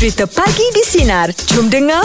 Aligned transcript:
Cerita 0.00 0.24
Pagi 0.24 0.64
di 0.72 0.80
Sinar. 0.80 1.28
Jom 1.52 1.68
dengar. 1.68 2.00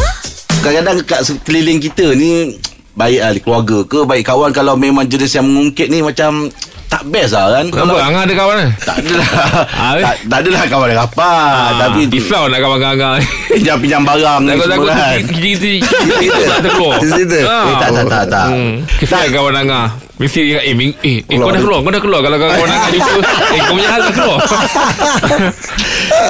Kadang-kadang 0.60 1.00
kat 1.08 1.24
sekeliling 1.24 1.80
kita 1.80 2.12
ni 2.12 2.60
Baik 2.92 3.24
ahli 3.24 3.40
keluarga 3.40 3.88
ke 3.88 4.04
Baik 4.04 4.28
kawan 4.28 4.52
Kalau 4.52 4.76
memang 4.76 5.08
jenis 5.08 5.32
yang 5.32 5.48
mengungkit 5.48 5.88
ni 5.88 6.04
Macam 6.04 6.52
Tak 6.92 7.08
best 7.08 7.40
lah 7.40 7.56
kan 7.56 7.72
Kenapa? 7.72 8.04
Angah 8.04 8.24
ada 8.28 8.34
kawan 8.36 8.56
kan? 8.60 8.70
Tak 8.84 8.96
adalah 9.00 9.30
Ah, 9.80 9.94
tak, 9.96 10.16
tak 10.28 10.38
adalah 10.44 10.64
kawan 10.68 10.88
yang 10.92 11.00
rapat 11.08 11.72
Tapi 11.80 12.00
Risau 12.12 12.44
nak 12.52 12.60
kawan 12.60 12.80
Angah 12.84 13.16
Pinjam-pinjam 13.56 14.02
barang 14.04 14.40
ni 14.44 14.50
Takut-takut 14.52 14.88
semua 14.92 15.08
kan 15.08 15.20
Kita 15.24 15.72
Kita 16.20 16.42
tak 16.52 16.60
terkeluar 16.68 16.96
Cerita? 17.00 17.40
Ah. 17.48 17.64
Eh, 17.64 17.76
tak, 17.80 17.90
tak, 17.96 18.06
tak, 18.12 18.24
tak. 18.28 18.48
Hmm. 18.52 18.74
Kesian 19.00 19.28
kawan 19.32 19.56
Angah 19.56 19.88
Mesti 20.20 20.40
Eh, 20.52 20.76
eh, 20.76 21.20
eh 21.24 21.36
kau 21.40 21.48
dah 21.48 21.64
keluar 21.64 21.80
Kau 21.80 21.92
dah 21.96 22.02
keluar 22.04 22.20
Kalau 22.28 22.38
kawan 22.44 22.60
Angah 22.60 22.90
jumpa 22.92 23.20
Eh 23.56 23.60
kau 23.64 23.74
punya 23.80 23.88
hal 23.88 24.02
dah 24.04 24.14
keluar 24.20 24.40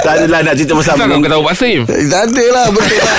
Tak 0.02 0.14
adalah 0.18 0.40
nak 0.42 0.54
cerita 0.56 0.74
pasal 0.74 0.94
Kenapa 0.96 1.16
kau 1.18 1.32
tahu 1.32 1.44
Pak 1.44 1.56
Sim 1.56 1.80
Eh, 1.86 2.06
Tak 2.06 2.22
ada 2.28 2.46
lah 2.52 2.66
Betul 2.70 2.98
lah. 2.98 3.18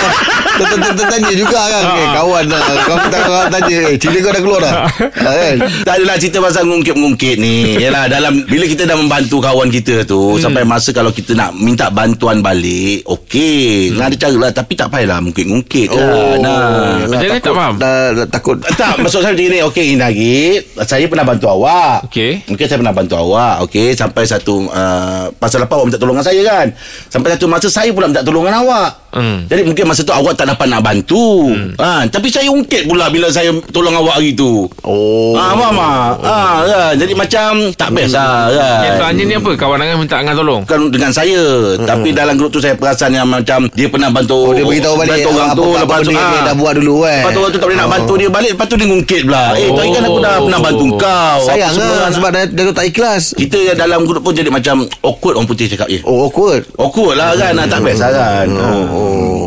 Tanya 1.06 1.32
juga 1.32 1.60
kan. 1.60 1.84
Eh, 1.94 2.08
Kawan 2.12 2.44
lah. 2.48 2.60
Kau 2.82 2.96
tak 3.06 3.20
kau 3.22 3.44
tanya 3.48 3.78
Eh 3.86 3.96
cili 3.96 4.18
kau 4.18 4.30
dah 4.30 4.40
keluar 4.40 4.60
dah? 4.60 4.74
Ha, 4.88 5.28
kan? 5.28 5.56
Tak 5.84 5.94
adalah 5.96 6.16
cerita 6.16 6.38
pasal 6.40 6.64
ngungkit-ngungkit 6.64 7.36
ni. 7.36 7.76
Yalah 7.76 8.08
dalam 8.08 8.40
Bila 8.42 8.64
kita 8.64 8.84
dah 8.84 8.96
membantu 8.96 9.38
kawan 9.38 9.68
kita 9.68 10.04
tu 10.04 10.36
hmm. 10.36 10.40
Sampai 10.40 10.64
masa 10.64 10.90
kalau 10.90 11.10
kita 11.10 11.32
nak 11.32 11.52
Minta 11.52 11.88
bantuan 11.88 12.40
balik 12.40 13.04
Okey 13.04 13.92
hmm. 13.92 14.00
Ada 14.00 14.16
cara 14.18 14.36
lah. 14.38 14.50
Tapi 14.50 14.72
tak 14.74 14.88
payahlah 14.88 15.18
Ngungkit-ngungkit 15.20 15.86
kan 15.88 16.04
nah. 16.38 17.04
Macam 17.04 17.04
yalah, 17.04 17.06
mana? 17.06 17.16
Tak 17.20 17.36
takut- 17.36 17.56
faham. 17.56 17.74
dah, 17.76 17.96
dah, 18.14 18.26
Takut. 18.28 18.56
Tak 18.74 18.92
maksud 18.98 19.20
saya 19.20 19.32
macam 19.32 19.46
ni 19.46 19.60
Okey 19.62 19.84
Inagit 19.92 20.60
Saya 20.82 21.04
pernah 21.06 21.26
bantu 21.26 21.46
awak. 21.48 22.08
Okey. 22.08 22.32
Okey 22.48 22.64
saya 22.64 22.78
pernah 22.80 22.94
bantu 22.94 23.14
awak 23.14 23.54
Okey 23.64 23.92
Sampai 23.92 24.24
satu 24.24 24.64
uh, 24.66 25.28
Pasal 25.36 25.60
apa 25.60 25.72
awak 25.74 25.84
minta 25.86 25.98
tolongan 25.98 26.24
saya 26.24 26.40
kan? 26.46 26.66
Sampai 27.10 27.34
satu 27.34 27.50
masa 27.50 27.66
Saya 27.66 27.90
pula 27.90 28.06
minta 28.06 28.22
tolongan 28.22 28.62
awak 28.62 29.05
Hmm. 29.16 29.48
Jadi 29.48 29.64
mungkin 29.64 29.84
masa 29.86 30.04
tu 30.04 30.12
awak 30.12 30.36
tak 30.36 30.44
dapat 30.46 30.68
nak 30.68 30.84
bantu 30.84 31.48
hmm. 31.48 31.72
ha, 31.76 32.04
Tapi 32.04 32.28
saya 32.28 32.48
ungkit 32.48 32.84
pula 32.84 33.08
Bila 33.08 33.32
saya 33.32 33.48
tolong 33.72 33.96
awak 33.96 34.20
hari 34.20 34.32
tu 34.32 34.68
Oh 34.82 35.32
Ah, 35.32 35.56
faham 35.56 35.72
tak? 35.72 36.12
Ah, 36.22 36.56
kan? 36.62 36.92
Jadi 36.96 37.12
macam 37.12 37.50
tak 37.72 37.90
best 37.90 38.12
lah 38.12 38.48
kan. 38.48 38.78
Yang 38.82 38.96
tanya 38.98 39.22
ni 39.24 39.34
apa 39.34 39.50
Kawan 39.54 39.78
Angah 39.78 39.96
minta 39.96 40.16
Angah 40.16 40.34
tolong 40.34 40.60
Bukan 40.62 40.80
dengan 40.90 41.08
saya 41.10 41.40
hmm. 41.74 41.88
Tapi 41.88 42.08
dalam 42.12 42.36
grup 42.36 42.50
tu 42.50 42.60
Saya 42.60 42.76
perasan 42.76 43.10
yang 43.10 43.24
macam 43.24 43.72
Dia 43.72 43.88
pernah 43.88 44.12
bantu 44.12 44.36
Oh 44.38 44.52
dia 44.52 44.62
beritahu 44.62 44.94
balik 44.94 45.12
Bantu 45.16 45.30
orang 45.30 45.48
apa- 45.48 45.56
tu 45.56 45.64
apa- 45.66 45.80
Lepas 45.80 45.98
tu 45.98 46.10
dia, 46.10 46.20
ah. 46.20 46.28
dia 46.28 46.40
dah 46.42 46.54
buat 46.54 46.72
dulu 46.76 46.94
kan 47.00 47.16
Lepas 47.16 47.30
tu 47.30 47.40
orang 47.40 47.50
tu 47.50 47.58
tak 47.58 47.66
boleh 47.66 47.78
nak 47.78 47.88
bantu 47.90 48.12
dia 48.14 48.28
balik 48.28 48.50
Lepas 48.52 48.66
tu 48.66 48.76
dia 48.76 48.86
ngungkit 48.86 49.20
pula 49.24 49.44
Eh 49.54 49.66
tu 49.66 49.78
hari 49.78 49.90
kan 49.90 50.02
aku 50.04 50.18
dah 50.20 50.34
pernah 50.38 50.60
bantu 50.60 50.86
kau 50.94 51.38
Sayang 51.42 51.72
lah 51.72 51.88
kan. 51.96 52.10
Sebab 52.12 52.28
dia, 52.30 52.42
dia 52.46 52.62
tu 52.62 52.74
tak 52.74 52.84
ikhlas 52.86 53.22
Kita 53.32 53.56
yang 53.64 53.78
dalam 53.78 54.00
grup 54.04 54.20
pun 54.20 54.32
jadi 54.32 54.52
macam 54.52 54.76
Awkward 55.00 55.34
orang 55.34 55.48
putih 55.48 55.66
cakap 55.66 55.88
je 55.88 56.00
Oh 56.02 56.26
awkward 56.26 56.68
Awkward 56.76 57.16
lah 57.16 57.32
kan 57.32 57.56
Tak 57.64 57.80
best 57.80 57.98
lah 57.98 58.12
kan 58.12 58.48
Oh. 58.56 59.05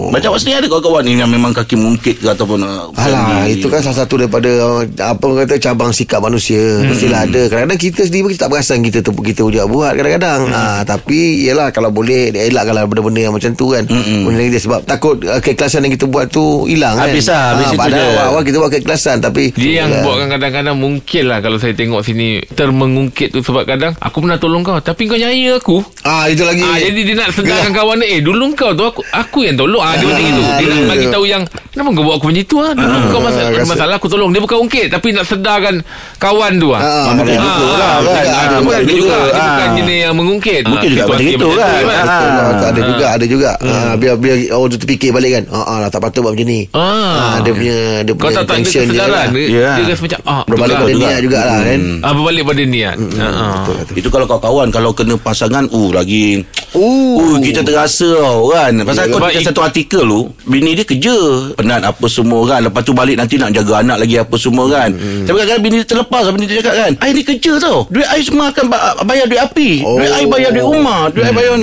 Macam 0.09 0.33
awak 0.33 0.41
sendiri 0.41 0.57
ada 0.57 0.67
kawan-kawan 0.67 1.02
ni 1.02 1.13
Yang 1.15 1.31
memang 1.31 1.52
kaki 1.52 1.75
mungkit 1.75 2.15
ke 2.17 2.27
Ataupun 2.27 2.59
uh, 2.59 2.89
Alah, 2.95 3.45
itu 3.45 3.66
kan 3.66 3.79
salah 3.79 3.99
satu 3.99 4.17
daripada 4.17 4.49
uh, 4.59 4.81
apa 4.99 5.21
orang 5.21 5.45
kata 5.45 5.55
cabang 5.61 5.89
sikap 5.89 6.19
manusia. 6.19 6.59
Hmm. 6.59 6.89
Mestilah 6.89 7.23
ada. 7.23 7.41
Kadang-kadang 7.45 7.79
kita 7.79 8.01
sendiri 8.03 8.21
pun 8.21 8.31
kita 8.31 8.41
tak 8.41 8.51
perasan 8.51 8.79
kita 8.81 8.99
tu 8.99 9.11
kita 9.13 9.41
ujak 9.41 9.66
buat 9.66 9.93
kadang-kadang. 9.93 10.41
Hmm. 10.45 10.53
Ha, 10.53 10.61
tapi 10.83 11.19
yalah 11.41 11.69
kalau 11.69 11.89
boleh 11.89 12.29
dia 12.29 12.45
elakkanlah 12.45 12.85
benda-benda 12.85 13.21
yang 13.21 13.33
macam 13.33 13.51
tu 13.53 13.71
kan. 13.71 13.83
Hmm. 13.85 14.25
Benda 14.25 14.43
dia 14.45 14.59
sebab 14.59 14.79
takut 14.83 15.16
uh, 15.23 15.39
keikhlasan 15.39 15.81
yang 15.81 15.94
kita 15.94 16.05
buat 16.05 16.27
tu 16.27 16.66
hilang 16.66 16.95
kan. 16.95 17.07
Habis 17.07 17.25
lah, 17.27 17.44
habis 17.53 17.66
Ha, 17.66 17.77
padahal 17.77 18.01
je. 18.01 18.11
awal-awal 18.11 18.41
kita 18.44 18.57
buat 18.57 18.71
keikhlasan 18.71 19.17
tapi 19.19 19.44
Dia 19.53 19.71
yang 19.77 19.89
yalah. 19.89 20.03
buatkan 20.03 20.27
kadang-kadang 20.31 20.75
Mungkin 20.75 21.23
lah 21.25 21.39
Kalau 21.39 21.57
saya 21.57 21.73
tengok 21.73 22.01
sini 22.01 22.27
Termengungkit 22.49 23.29
tu 23.29 23.39
Sebab 23.39 23.63
kadang 23.63 23.94
Aku 23.99 24.19
pernah 24.19 24.35
tolong 24.35 24.61
kau 24.61 24.75
Tapi 24.75 25.05
kau 25.05 25.16
nyaya 25.16 25.55
aku 25.55 25.79
Ah 26.01 26.25
itu 26.25 26.41
lagi. 26.41 26.61
Ah, 26.61 26.77
jadi 26.77 26.99
dia 27.03 27.16
nak 27.16 27.29
sedarkan 27.31 27.71
kawan 27.77 27.99
dia 27.99 28.09
Eh 28.09 28.21
dulu 28.21 28.51
kau 28.53 28.71
tu 28.71 28.83
Aku 28.83 29.01
aku 29.05 29.38
yang 29.41 29.55
tolong 29.55 29.79
ah, 29.79 29.93
Dia 29.93 30.05
macam 30.05 30.23
itu 30.23 30.41
Dia 30.41 30.65
nak 30.65 30.81
bagi 30.87 31.07
tahu 31.07 31.25
yang 31.25 31.43
Kenapa 31.69 31.89
kau 31.91 32.03
buat 32.03 32.15
aku 32.15 32.25
macam 32.27 32.41
itu 32.41 32.55
ah? 32.57 32.71
Dulu 32.71 32.97
kau 33.07 33.21
masalah, 33.21 33.49
masalah 33.63 33.95
aku 33.95 34.07
tolong 34.07 34.29
Dia 34.29 34.39
bukan 34.39 34.57
ungkit 34.59 34.87
Tapi 34.89 35.07
nak 35.11 35.23
sedarkan 35.23 35.75
Kawan 36.16 36.51
tu 36.55 36.69
ah. 36.69 36.79
Ah, 36.79 37.13
Mungkin 37.13 37.35
ah, 37.35 37.44
juga 37.45 37.63
Ah, 37.69 37.78
lah 37.78 37.89
ah, 37.89 37.99
kan 38.01 38.25
ah, 38.25 38.41
Ada 38.41 38.55
juga. 38.89 39.17
Dia 39.22 39.31
Ah. 39.31 39.47
bukan 39.47 39.69
jenis 39.75 39.97
yang 39.99 40.13
mengungkit 40.13 40.61
Mungkin 40.63 40.88
Ah, 40.88 40.94
juga 40.94 41.03
macam 41.05 41.25
itu 41.25 41.47
kan. 41.51 41.69
Ah. 41.69 42.22
Lah. 42.29 42.69
Ada 42.69 42.81
juga 42.83 43.05
Ada 43.09 43.25
juga 43.25 43.49
ha, 43.55 43.72
Biar 43.95 44.13
biar 44.16 44.35
orang 44.51 44.69
tu 44.69 44.78
terfikir 44.78 45.09
balik 45.09 45.31
kan 45.31 45.44
ah, 45.49 45.63
ah, 45.63 45.78
lah, 45.79 45.89
Tak 45.89 46.01
patut 46.01 46.22
buat 46.22 46.33
macam 46.33 46.47
ni 46.47 46.61
Ah. 46.72 46.81
Ah, 46.81 47.38
Dia 47.39 47.51
punya 47.51 47.78
Dia 48.01 48.11
Kau 48.11 48.19
punya 48.19 48.35
tak 48.35 48.44
tak 48.44 48.49
ada 48.49 48.59
intention 48.59 48.81
dia 48.81 48.91
kesedaran 48.91 49.13
lah. 49.13 49.25
Dia, 49.29 49.45
Ya. 49.49 49.69
dia 49.75 49.83
rasa 49.89 50.03
macam 50.03 50.19
ah, 50.25 50.41
Berbalik 50.44 50.75
betul 50.75 50.79
pada 50.81 50.94
lah. 50.95 50.99
niat 51.05 51.19
jugalah 51.22 51.59
kan 51.63 51.79
Ah, 51.99 52.11
berbalik 52.11 52.44
pada 52.45 52.61
niat 52.66 52.95
Ah, 53.16 53.23
ah. 53.23 53.55
Lah 53.66 53.83
tu 53.85 53.94
Itu 53.95 54.07
kalau 54.07 54.25
kawan-kawan 54.25 54.67
Kalau 54.69 54.89
kena 54.91 55.16
pasangan 55.16 55.63
Uh 55.69 55.89
lagi 55.91 56.44
Oh. 56.69 57.17
Uh 57.17 57.35
kita 57.41 57.61
terasa 57.61 58.05
tau 58.13 58.45
kan 58.47 58.69
Pasal 58.83 59.01
Ya, 59.01 59.09
aku 59.09 59.17
sebab 59.17 59.28
baca 59.29 59.41
satu 59.45 59.62
artikel 59.62 60.01
tu 60.01 60.22
Bini 60.44 60.73
dia 60.73 60.84
kerja. 60.84 61.17
Penat 61.53 61.81
apa 61.84 62.06
semua 62.06 62.41
kan 62.45 62.59
Lepas 62.62 62.81
tu 62.81 62.91
balik 62.91 63.16
nanti 63.16 63.38
nak 63.38 63.51
jaga 63.51 63.79
anak 63.79 63.97
lagi 64.00 64.16
apa 64.16 64.35
semua 64.35 64.66
kan 64.66 64.90
Tapi 64.90 65.35
kadang-kadang 65.35 65.62
bini 65.62 65.75
dia 65.79 65.88
terlepas 65.88 66.23
Bini 66.29 66.45
dia 66.45 66.57
cakap 66.59 66.75
kan 66.75 66.91
Air 67.00 67.13
ni 67.13 67.22
kerja 67.22 67.53
tau. 67.57 67.85
Duit 67.88 68.06
air 68.06 68.23
semua 68.23 68.50
akan 68.50 68.66
ba- 68.66 68.97
bayar 69.03 69.25
duit 69.25 69.40
api. 69.40 69.69
Oh. 69.81 69.95
Duit 69.95 70.09
air 70.09 70.25
bayar 70.25 70.50
duit 70.51 70.66
rumah. 70.66 71.07
Duit 71.09 71.23
air 71.23 71.34
bayar 71.34 71.53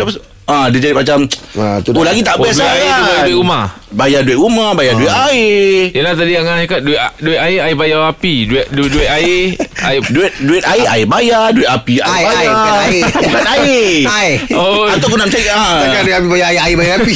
Ah, 0.46 0.70
dia 0.70 0.78
jadi 0.78 0.94
macam 0.94 1.26
Ah, 1.58 1.82
tu 1.82 1.90
Oh 1.90 2.06
lagi 2.06 2.22
tak 2.22 2.38
Oh, 2.38 2.46
best 2.46 2.62
lah 2.62 2.70
kan 2.70 3.26
duit 3.26 3.34
rumah. 3.34 3.66
Bayar 3.86 4.26
duit 4.26 4.34
rumah 4.34 4.74
Bayar 4.74 4.98
duit 4.98 5.06
air. 5.06 5.94
Yelah 5.94 6.12
tadi 6.12 6.34
Angah 6.34 6.58
cakap 6.58 6.80
duit, 6.82 6.98
duit 7.22 7.38
air 7.38 7.58
Air 7.62 7.74
bayar 7.74 8.10
api. 8.10 8.34
Duit 8.44 8.66
duit, 8.74 8.90
duit 8.90 9.06
air 9.06 9.54
air 9.86 10.00
Duit 10.10 10.32
duit 10.42 10.64
air 10.66 10.86
air 10.90 11.06
bayar 11.06 11.54
Duit 11.54 11.70
api 11.70 12.02
air 12.02 12.10
Air, 12.26 12.26
bayar. 12.26 12.42
air, 12.42 12.50
bukan 12.50 12.74
air. 12.82 13.02
Bukan 13.26 13.44
air. 13.46 13.94
Air. 14.06 14.34
Oh. 14.52 14.90
Atau 14.90 15.06
aku 15.06 15.16
nak 15.16 15.28
cakap 15.30 15.54
ah. 15.54 15.78
Takkan 15.80 16.02
dia 16.02 16.14
habis 16.18 16.28
bayar 16.28 16.46
air, 16.48 16.60
air 16.60 16.74
bayar 16.74 16.94
api. 16.98 17.12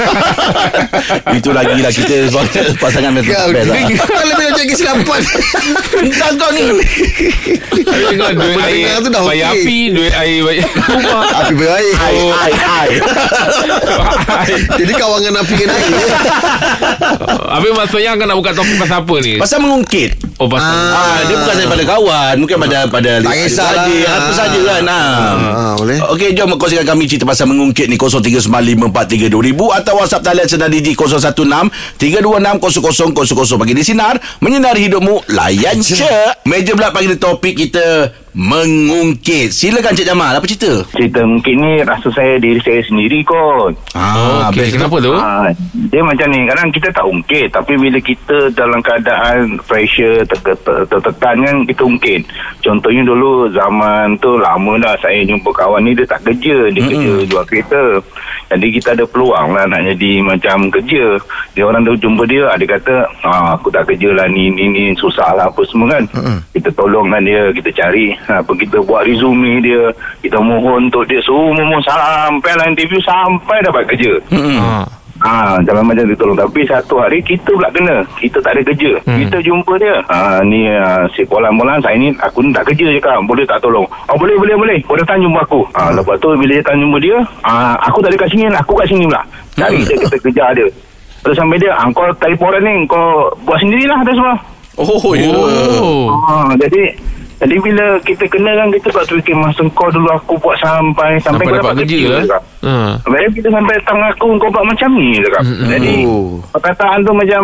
Itu 1.38 1.50
lagi 1.50 1.80
lah 1.80 1.90
kita 1.90 2.14
pasangan 2.78 3.10
best 3.14 3.26
Kau 3.26 3.48
best 3.50 3.66
lah. 3.66 3.76
kau 4.06 4.24
lebih 4.24 4.44
nak 4.44 4.52
cakap 4.54 4.68
kesilapan. 4.70 5.22
Entah 6.00 6.30
kau 6.38 6.50
ni. 6.50 6.62
Dengar 7.82 8.30
duit 8.32 8.56
air 8.60 8.94
tu 9.00 9.08
dah 9.08 9.22
Bayar 9.26 9.48
api 9.52 9.78
Duit 9.90 10.12
air 10.14 10.38
bayar 10.42 10.68
rumah. 10.70 11.22
Api 11.42 11.52
bayar 11.56 11.74
air. 11.74 11.94
Ai 11.98 12.16
ai 12.30 12.52
ai. 12.54 12.90
Jadi 14.78 14.92
kawan 14.94 15.18
dengan 15.20 15.42
api 15.42 15.54
dengan 15.56 15.74
air 15.74 16.59
Habis 17.52 17.70
maksudnya 17.72 18.10
Angah 18.10 18.26
nak 18.26 18.36
buka 18.36 18.52
topik 18.52 18.76
pasal 18.76 19.02
apa 19.02 19.14
ni 19.18 19.32
Pasal 19.36 19.58
mengungkit. 19.60 20.10
Oh 20.36 20.46
pasal 20.46 20.70
Ah, 20.70 21.20
dia 21.24 21.36
bukan 21.36 21.54
daripada 21.54 21.84
kawan, 21.86 22.34
mungkin 22.38 22.56
pada 22.58 22.78
pada 22.86 23.10
Tak 23.20 23.34
kisahlah. 23.36 23.84
saja, 23.84 23.96
apa 24.08 24.24
Ah. 24.24 24.34
saja 24.34 24.58
kan. 24.62 24.82
Ah. 24.82 24.96
Ah, 25.50 25.72
boleh. 25.74 25.98
Okey, 26.10 26.32
jom 26.32 26.54
kongsikan 26.54 26.86
kami 26.86 27.04
cerita 27.04 27.24
pasal 27.24 27.46
mengungkit 27.46 27.86
ni 27.86 27.96
0395432000 27.96 29.68
atau 29.74 29.92
WhatsApp 29.96 30.22
talian 30.22 30.46
sedar 30.46 30.68
di 30.68 30.80
016 30.80 31.70
3260000 31.98 33.12
pagi 33.56 33.74
di 33.74 33.82
sinar 33.82 34.14
menyinari 34.38 34.88
hidupmu 34.88 35.28
layan 35.30 35.76
je. 35.78 36.08
Meja 36.44 36.72
pula 36.72 36.90
pagi 36.90 37.06
ni 37.06 37.16
topik 37.16 37.54
kita 37.58 38.10
mengungkit. 38.32 39.50
Silakan 39.50 39.92
Cik 39.92 40.06
Jamal, 40.06 40.32
apa 40.32 40.44
cerita? 40.44 40.84
cerita 40.90 41.22
mungkin 41.22 41.54
ni 41.56 41.72
rasa 41.80 42.08
saya 42.10 42.36
diri 42.36 42.58
saya 42.58 42.82
sendiri 42.82 43.22
kot. 43.22 43.74
Oh, 43.92 44.46
Okey 44.46 44.64
best. 44.64 44.74
kenapa 44.74 44.96
tu 44.98 45.12
Ha, 45.12 45.50
dia 45.86 46.00
macam 46.00 46.26
ni 46.26 46.44
kadang 46.44 46.68
kita 46.68 46.88
tak 46.90 47.04
ungkit 47.04 47.46
tapi 47.50 47.74
bila 47.74 47.98
kita 47.98 48.36
dalam 48.50 48.78
keadaan 48.78 49.38
pressure 49.62 50.22
ter- 50.24 50.40
ter- 50.56 50.86
tertekan 50.86 51.36
kan 51.40 51.56
kita 51.64 51.82
ungkit 51.82 52.22
contohnya 52.60 53.02
dulu 53.02 53.50
zaman 53.50 54.14
tu 54.18 54.36
lama 54.36 54.72
dah 54.76 54.94
saya 54.98 55.22
jumpa 55.22 55.50
kawan 55.50 55.82
ni 55.82 55.92
dia 55.92 56.04
tak 56.04 56.22
kerja 56.22 56.68
dia 56.68 56.82
kerja 56.82 57.12
jual 57.24 57.44
kereta 57.44 57.82
jadi 58.48 58.66
kita 58.72 58.88
ada 58.92 59.04
peluang 59.04 59.48
lah 59.50 59.64
nak 59.64 59.82
jadi 59.88 60.12
macam 60.20 60.68
kerja 60.68 61.04
dia 61.52 61.62
orang 61.62 61.82
tu 61.82 61.94
jumpa 61.98 62.22
dia 62.24 62.46
ah, 62.46 62.56
dia 62.56 62.68
kata 62.70 62.94
ah, 63.22 63.54
aku 63.54 63.68
tak 63.68 63.86
kerja 63.86 64.10
lah 64.12 64.26
ni 64.26 64.48
ni 64.48 64.68
ni 64.68 64.82
susah 64.94 65.34
lah 65.34 65.46
apa 65.46 65.62
semua 65.64 65.90
kan 65.90 66.04
kita 66.52 66.68
tolongkan 66.72 67.22
dia 67.22 67.50
kita 67.52 67.70
cari 67.72 68.14
apa 68.28 68.52
kita 68.52 68.82
buat 68.84 69.06
resume 69.06 69.62
dia 69.64 69.88
kita 70.20 70.36
mohon 70.36 70.92
untuk 70.92 71.06
dia 71.06 71.20
suruh 71.24 71.54
mohon 71.54 71.80
sampai 71.80 72.52
lah 72.58 72.66
interview 72.68 73.00
sampai 73.00 73.62
dapat 73.64 73.86
kerja. 73.88 74.12
Ah. 74.34 74.84
Ah, 75.20 75.60
dalam 75.68 75.84
macam 75.84 76.08
dia 76.08 76.16
tolong. 76.16 76.32
Tapi 76.32 76.64
satu 76.64 76.96
hari 76.96 77.20
kita 77.20 77.52
pula 77.52 77.68
kena. 77.68 78.00
Kita 78.16 78.40
tak 78.40 78.56
ada 78.56 78.64
kerja. 78.72 78.96
Hmm. 79.04 79.20
Kita 79.20 79.36
jumpa 79.44 79.76
dia. 79.76 80.00
Ah, 80.08 80.40
Ni 80.40 80.64
ah, 80.64 81.04
si 81.12 81.20
Polan-Polan 81.28 81.76
Saya 81.84 81.92
ni 82.00 82.08
Aku 82.24 82.40
ni 82.40 82.48
tak 82.56 82.64
kerja 82.72 82.88
je 82.88 82.96
kak. 82.96 83.20
Boleh 83.28 83.44
tak 83.44 83.60
tolong? 83.60 83.84
Oh 84.08 84.16
boleh 84.16 84.32
boleh 84.40 84.56
boleh. 84.56 84.78
Kau 84.80 84.96
datang 84.96 85.20
jumpa 85.20 85.44
aku. 85.44 85.60
Ah, 85.76 85.92
Lepas 85.92 86.16
tu 86.24 86.32
bila 86.40 86.56
dia 86.56 86.64
datang 86.64 86.80
jumpa 86.80 86.96
dia 87.04 87.16
ah, 87.44 87.76
Aku 87.84 88.00
tak 88.00 88.16
ada 88.16 88.24
kat 88.24 88.28
sini 88.32 88.48
Aku 88.48 88.72
kat 88.72 88.86
sini 88.88 89.04
pula. 89.04 89.20
Cari 89.60 89.78
dia 89.84 89.96
kita 90.00 90.16
kejar 90.24 90.50
dia. 90.56 90.66
Terus 91.20 91.36
sampai 91.36 91.60
dia 91.60 91.70
ah, 91.76 91.84
Kau 91.92 92.08
telefon 92.16 92.56
ni 92.64 92.72
Kau 92.88 93.28
buat 93.44 93.60
sendirilah 93.60 93.98
Ada 94.00 94.12
semua. 94.16 94.34
Oh, 94.80 95.12
ya. 95.12 95.28
Oh. 95.28 96.08
Ah, 96.24 96.48
Jadi 96.56 96.96
jadi 97.40 97.56
bila 97.56 97.96
kita 98.04 98.24
kena 98.28 98.52
kan 98.52 98.68
kita 98.68 98.92
tak 98.92 99.08
fikir 99.08 99.32
masa 99.32 99.64
kau 99.72 99.88
dulu 99.88 100.12
aku 100.12 100.36
buat 100.44 100.60
sampai 100.60 101.16
sampai, 101.24 101.48
Sampai 101.48 101.56
kau 101.56 101.56
dapat 101.56 101.74
kerja 101.82 101.98
eh? 102.20 102.24
Kak. 102.28 102.42
Ah. 102.60 102.92
Habis 103.08 103.32
bila 103.32 103.48
sampai 103.56 103.74
datang 103.80 104.00
aku 104.12 104.26
Kau 104.36 104.52
buat 104.52 104.64
macam 104.68 104.90
ni 105.00 105.16
cakap. 105.24 105.42
Jadi 105.72 105.94
Oh. 106.04 106.36
Perkataan 106.52 107.00
tu 107.00 107.16
macam 107.16 107.42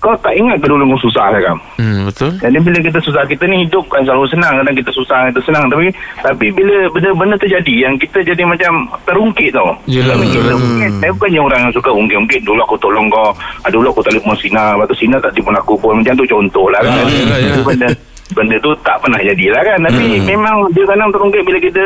kau 0.00 0.16
tak 0.24 0.32
ingat 0.32 0.56
ke 0.60 0.66
dulu 0.68 0.96
kau 0.96 1.08
susah 1.08 1.28
kan? 1.28 1.56
Hmm, 1.76 2.08
betul. 2.08 2.32
Jadi 2.40 2.56
bila 2.64 2.78
kita 2.80 2.98
susah 3.04 3.20
kita 3.28 3.44
ni 3.44 3.68
hidup 3.68 3.84
kan 3.88 4.00
selalu 4.04 4.28
senang 4.32 4.56
kadang 4.60 4.76
kita 4.76 4.90
susah 4.96 5.28
kita 5.28 5.40
senang 5.44 5.68
tapi 5.68 5.92
tapi 6.24 6.46
bila 6.56 6.88
benda-benda 6.92 7.36
terjadi 7.36 7.74
yang 7.88 7.94
kita 8.00 8.24
jadi 8.24 8.44
macam 8.44 8.88
terungkit 9.04 9.52
tau. 9.52 9.76
Yelah, 9.84 10.16
Tapi 10.16 10.24
betul. 10.28 10.40
kita 10.40 10.52
ungkit. 10.56 10.92
Saya 11.00 11.12
bukannya 11.16 11.40
orang 11.40 11.60
yang 11.68 11.72
suka 11.72 11.90
ungkit-ungkit 11.92 12.40
dulu 12.44 12.60
aku 12.64 12.76
tolong 12.80 13.08
kau. 13.12 13.28
Ah, 13.64 13.68
dulu 13.72 13.92
aku 13.92 14.00
telefon 14.04 14.36
Sina, 14.40 14.76
lepas 14.76 14.88
tu 14.88 14.96
Sina 15.04 15.16
tak 15.20 15.32
telefon 15.36 15.56
aku 15.56 15.76
pun 15.76 16.00
macam 16.00 16.12
tu 16.16 16.24
contoh 16.28 16.68
lah 16.72 16.80
kan. 16.80 16.92
Ah, 16.92 17.04
yelah, 17.08 17.38
yelah. 17.40 17.56
Itu 17.56 17.62
benda 17.64 17.88
benda 18.30 18.56
tu 18.58 18.70
tak 18.80 18.96
pernah 18.98 19.18
jadilah 19.18 19.60
kan 19.60 19.78
tapi 19.82 20.04
Hmm. 20.12 20.26
memang 20.26 20.54
dia 20.70 20.84
kadang 20.84 21.10
terungkit 21.10 21.42
bila 21.42 21.58
kita 21.58 21.82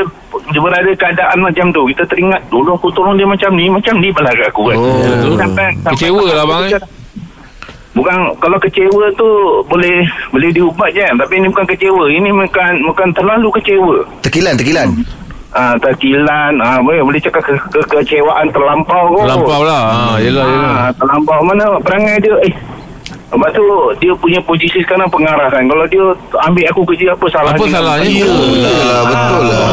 berada 0.55 0.93
keadaan 0.93 1.39
macam 1.39 1.67
tu 1.71 1.83
kita 1.89 2.03
teringat 2.05 2.41
dulu 2.49 2.75
aku 2.75 2.89
tolong 2.91 3.15
dia 3.15 3.25
macam 3.25 3.51
ni 3.53 3.67
macam 3.67 3.95
ni 3.97 4.09
belakang 4.09 4.47
aku 4.47 4.63
kan 4.67 4.77
Oh, 4.77 5.01
betul. 5.01 5.35
sampai, 5.37 5.69
Kecewa 5.91 6.25
lah, 6.27 6.45
bang, 6.45 6.63
eh? 6.69 6.83
Bukan 7.95 8.17
kalau 8.37 8.59
kecewa 8.59 9.07
tu 9.15 9.29
boleh 9.65 10.03
boleh 10.29 10.51
diubat 10.51 10.91
je 10.91 11.07
tapi 11.07 11.39
ini 11.39 11.47
bukan 11.47 11.63
kecewa 11.65 12.05
ini 12.11 12.29
bukan 12.29 12.73
bukan 12.85 13.09
terlalu 13.15 13.49
kecewa. 13.55 13.97
Tekilan, 14.21 14.59
tekilan. 14.59 14.89
Ah 15.55 15.79
terkilan 15.79 16.59
ah 16.59 16.83
boleh 16.83 16.99
boleh 17.01 17.23
cakap 17.23 17.39
ke, 17.41 17.55
ke, 17.71 17.79
kekecewaan 17.87 18.51
terlampau 18.51 19.15
kot. 19.15 19.31
Lampau 19.31 19.63
lah. 19.63 19.83
Ha, 20.11 20.19
yelah, 20.19 20.43
yelah. 20.43 20.73
Ah, 20.75 20.91
terlampau 20.93 21.39
mana 21.47 21.79
perangai 21.79 22.19
dia 22.19 22.35
eh 22.43 22.55
Lepas 23.33 23.51
tu 23.57 23.65
dia 23.99 24.13
punya 24.21 24.39
posisi 24.45 24.79
sekarang 24.85 25.09
pengarah 25.11 25.49
kan. 25.51 25.65
Kalau 25.65 25.85
dia 25.89 26.05
ambil 26.45 26.65
aku 26.71 26.81
kerja 26.93 27.11
apa 27.11 27.27
salah 27.33 27.53
Apa 27.57 27.65
dia? 27.67 27.75
salahnya? 27.75 28.27
Yalah, 28.29 29.03
betul 29.09 29.43
lah. 29.49 29.69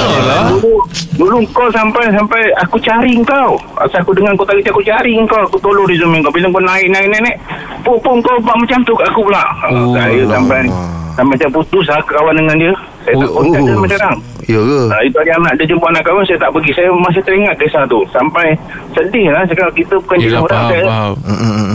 Dulu, 0.50 0.74
dulu 1.20 1.38
kau 1.54 1.70
sampai 1.70 2.10
sampai 2.10 2.42
aku 2.58 2.78
cari 2.82 3.14
kau. 3.22 3.60
Asal 3.78 4.02
aku 4.02 4.18
dengar 4.18 4.34
kau 4.40 4.48
tadi 4.48 4.66
aku 4.66 4.82
cari 4.82 5.14
kau. 5.30 5.42
Aku 5.46 5.58
tolong 5.62 5.86
resume 5.86 6.24
kau. 6.26 6.34
Bila 6.34 6.50
kau 6.50 6.64
naik 6.64 6.88
naik 6.90 7.08
naik 7.12 7.38
pum 7.86 8.18
kau 8.24 8.38
buat 8.42 8.58
macam 8.58 8.80
tu 8.82 8.94
kat 8.98 9.08
aku 9.14 9.22
pula. 9.30 9.44
Oh, 9.70 9.94
saya 9.94 10.22
sampai 10.26 10.66
sampai 11.14 11.36
saya 11.38 11.50
putus 11.54 11.86
lah 11.86 12.02
kawan 12.08 12.34
dengan 12.34 12.56
dia. 12.58 12.74
Saya 13.02 13.16
tak 13.18 13.30
Oh, 13.32 13.44
dia 13.44 13.60
oh. 13.60 13.84
sekarang. 13.84 14.16
Ya 14.44 14.58
ke? 14.60 14.80
Ha, 14.84 14.98
itu 15.02 15.16
hari 15.16 15.32
anak 15.32 15.54
dia 15.56 15.66
jumpa 15.66 15.86
anak 15.88 16.04
kawan 16.04 16.24
saya 16.24 16.40
tak 16.40 16.52
pergi. 16.52 16.72
Saya 16.72 16.90
masih 16.92 17.22
teringat 17.22 17.56
kisah 17.56 17.84
tu. 17.86 18.00
Sampai 18.10 18.48
sedih 18.92 19.28
lah. 19.28 19.42
Cakap 19.44 19.70
kita 19.72 19.96
bukan 19.98 20.18
jenis 20.18 20.32
Yelah, 20.32 20.42
orang. 20.42 20.58
faham, 20.60 20.72
Saya, 20.72 20.84
faham. 20.84 21.12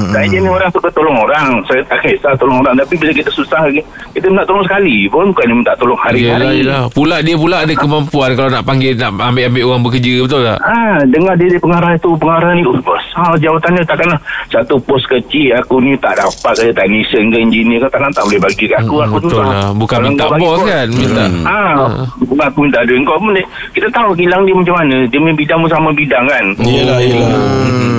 Saya 0.08 0.26
jenis 0.28 0.50
orang 0.50 0.70
suka 0.70 0.88
tolong 0.90 1.16
orang. 1.16 1.48
Saya 1.64 1.80
tak 1.84 1.98
kisah 2.00 2.32
tolong 2.36 2.58
orang. 2.58 2.74
Tapi 2.76 2.94
bila 2.96 3.12
kita 3.12 3.30
susah 3.30 3.60
lagi, 3.62 3.80
kita 4.12 4.26
nak 4.28 4.44
tolong 4.44 4.62
sekali 4.62 5.06
pun. 5.06 5.24
Bukan 5.28 5.44
dia 5.44 5.56
minta 5.56 5.72
tolong 5.74 5.96
Yelah, 5.96 6.10
hari-hari. 6.36 6.58
yelah. 6.60 6.80
Pula 6.88 7.16
dia 7.20 7.34
pula 7.34 7.56
ada 7.60 7.72
kemampuan 7.72 8.30
kalau 8.32 8.50
nak 8.50 8.62
panggil, 8.62 8.92
nak 8.94 9.14
ambil-ambil 9.16 9.62
orang 9.64 9.82
bekerja, 9.82 10.12
betul 10.20 10.40
tak? 10.42 10.58
Ah, 10.60 10.98
dengar 11.04 11.34
dia, 11.34 11.46
dia 11.48 11.58
pengarah 11.58 11.92
itu, 11.92 12.10
pengarah 12.14 12.50
ni 12.52 12.62
oh, 12.62 12.76
besar 12.76 13.30
jawatannya 13.36 13.82
takkanlah 13.82 14.18
satu 14.46 14.76
pos 14.78 15.02
kecil 15.04 15.56
aku 15.56 15.78
ni 15.78 15.96
tak 15.96 16.14
dapat 16.14 16.52
ke 16.54 16.70
technician 16.70 17.24
ke 17.26 17.36
engineer 17.38 17.78
ke 17.78 17.88
takkan 17.88 18.12
tak 18.12 18.24
boleh 18.24 18.40
bagi 18.40 18.64
kat 18.66 18.78
aku. 18.78 18.94
Hmm, 18.94 19.06
aku 19.06 19.14
betul 19.18 19.30
susah. 19.32 19.46
lah. 19.46 19.68
Bukan 19.72 19.98
minta 20.02 20.24
bos 20.30 20.40
kau- 20.54 20.66
kan, 20.66 20.86
minta. 20.90 21.15
Ah, 21.42 21.74
bukan 22.18 22.46
aku 22.46 22.58
minta 22.60 22.80
duit 22.82 23.00
kau 23.02 23.16
pun 23.16 23.32
kita 23.72 23.88
tahu 23.88 24.10
kilang 24.12 24.42
dia 24.42 24.54
macam 24.54 24.74
mana. 24.76 24.96
Dia 25.04 25.18
punya 25.18 25.34
bidang 25.34 25.58
pun 25.60 25.70
sama 25.70 25.90
bidang 25.90 26.24
kan. 26.24 26.44
Yelah, 26.58 26.98
yelah. 26.98 27.40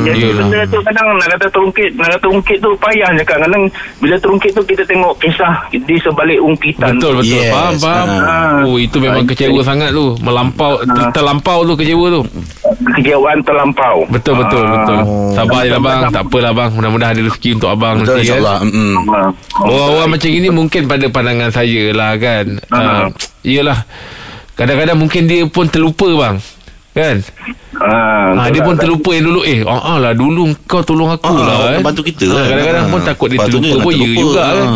Jadi 0.04 0.24
Yelah. 0.24 0.40
benda 0.40 0.60
tu 0.66 0.80
kadang 0.81 1.08
nak 1.14 1.28
kata 1.30 1.46
terungkit, 1.50 1.92
nak 1.94 2.10
kata 2.14 2.28
ungkit 2.30 2.58
tu 2.58 2.72
payah 2.78 3.10
cakap. 3.14 3.38
Kadang 3.42 3.64
bila 4.00 4.16
terungkit 4.16 4.52
tu 4.52 4.64
kita 4.64 4.81
tengok 4.81 5.14
kisah 5.19 5.54
di 5.69 5.96
sebalik 5.98 6.40
ungkitan. 6.40 6.96
Betul, 6.96 7.19
betul. 7.19 7.36
Yes. 7.36 7.52
Faham, 7.52 7.74
faham. 7.78 8.08
Ah. 8.18 8.60
Oh, 8.64 8.78
itu 8.78 8.98
memang 8.98 9.24
Ah, 9.24 9.28
kecewa 9.28 9.60
sangat 9.62 9.92
tu. 9.92 10.16
Melampau, 10.18 10.80
ter- 10.80 11.12
terlampau 11.12 11.60
tu 11.64 11.75
kecewa 11.75 12.06
tu. 12.10 12.22
Kejauhan 12.94 13.38
terlampau. 13.44 14.08
Betul, 14.08 14.34
betul, 14.38 14.64
Ah. 14.64 14.72
betul. 14.74 15.00
Sabar 15.34 15.62
je 15.62 15.69
lah 15.69 15.81
bang. 15.81 16.00
Tak 16.08 16.24
apalah 16.24 16.52
bang. 16.54 16.69
Mudah-mudahan 16.72 17.12
ada 17.12 17.22
rezeki 17.22 17.50
untuk 17.54 17.69
abang 17.69 17.96
Betul 18.00 18.08
kan. 18.08 18.22
insyaAllah. 18.24 18.58
Mm-mm. 18.64 18.94
Ah. 19.08 19.30
Orang-orang 19.60 20.10
macam 20.10 20.30
ini 20.30 20.48
mungkin 20.48 20.81
pada 20.86 21.06
pandangan 21.08 21.50
saya 21.52 21.84
lah 21.92 22.12
kan. 22.16 22.46
Ah. 22.69 22.80
Uh, 22.80 23.06
yelah. 23.42 23.80
Kadang-kadang 24.54 24.98
mungkin 24.98 25.25
dia 25.25 25.45
pun 25.45 25.65
terlupa 25.65 26.07
bang. 26.09 26.36
Kan? 26.92 27.21
Ah, 27.77 28.33
Ha, 28.33 28.50
dia 28.50 28.65
pun 28.65 28.74
terlupa 28.74 29.13
yang 29.13 29.30
dulu 29.30 29.45
Eh 29.45 29.62
ah, 29.62 29.77
ah 29.77 29.98
lah 30.00 30.09
dulu 30.09 30.50
kau 30.65 30.81
tolong 30.81 31.13
aku 31.13 31.30
Ah, 31.30 31.38
lah 31.38 31.56
kan 31.69 31.81
bantu 31.86 32.01
kita 32.01 32.25
ha, 32.25 32.33
kan. 32.33 32.45
Kadang-kadang 32.50 32.81
Ah. 32.81 32.89
pun 32.89 33.00
takut 33.06 33.27
dia 33.30 33.39
terlupa 33.39 33.75
pun 33.80 33.92
ya 33.94 34.07
juga 34.09 34.42
kan 34.44 34.68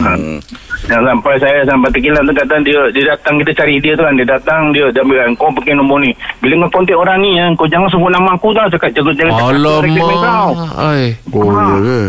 Ah. 0.00 0.38
Yang 0.86 1.02
sampai 1.04 1.34
saya 1.36 1.58
sampai 1.66 1.88
terkilan 1.90 2.22
tu 2.22 2.32
kata 2.32 2.54
dia 2.62 2.80
dia 2.88 3.04
datang 3.06 3.34
kita 3.36 3.50
cari 3.52 3.76
dia 3.76 3.92
tu 3.92 4.00
kan 4.00 4.14
dia 4.14 4.24
datang 4.24 4.60
dia 4.70 4.88
dia 4.88 5.02
ambil 5.02 5.18
kan 5.18 5.30
kau 5.36 5.50
pakai 5.52 5.74
nombor 5.74 5.98
ni 5.98 6.10
bila 6.38 6.54
kau 6.64 6.70
kontak 6.72 6.96
orang 6.96 7.18
ni 7.20 7.30
kan 7.34 7.50
kau 7.52 7.66
jangan 7.66 7.88
sebut 7.90 8.08
nama 8.08 8.30
aku 8.32 8.48
tau 8.50 8.66
cakap 8.70 8.90
jangan 8.94 9.12
jangan 9.12 9.36
recommend 9.76 10.00
kau. 10.16 10.50
Alamak 10.54 10.72
Ay, 10.78 11.02
Oh, 11.28 11.44
ya 11.44 11.76
ke? 11.76 12.00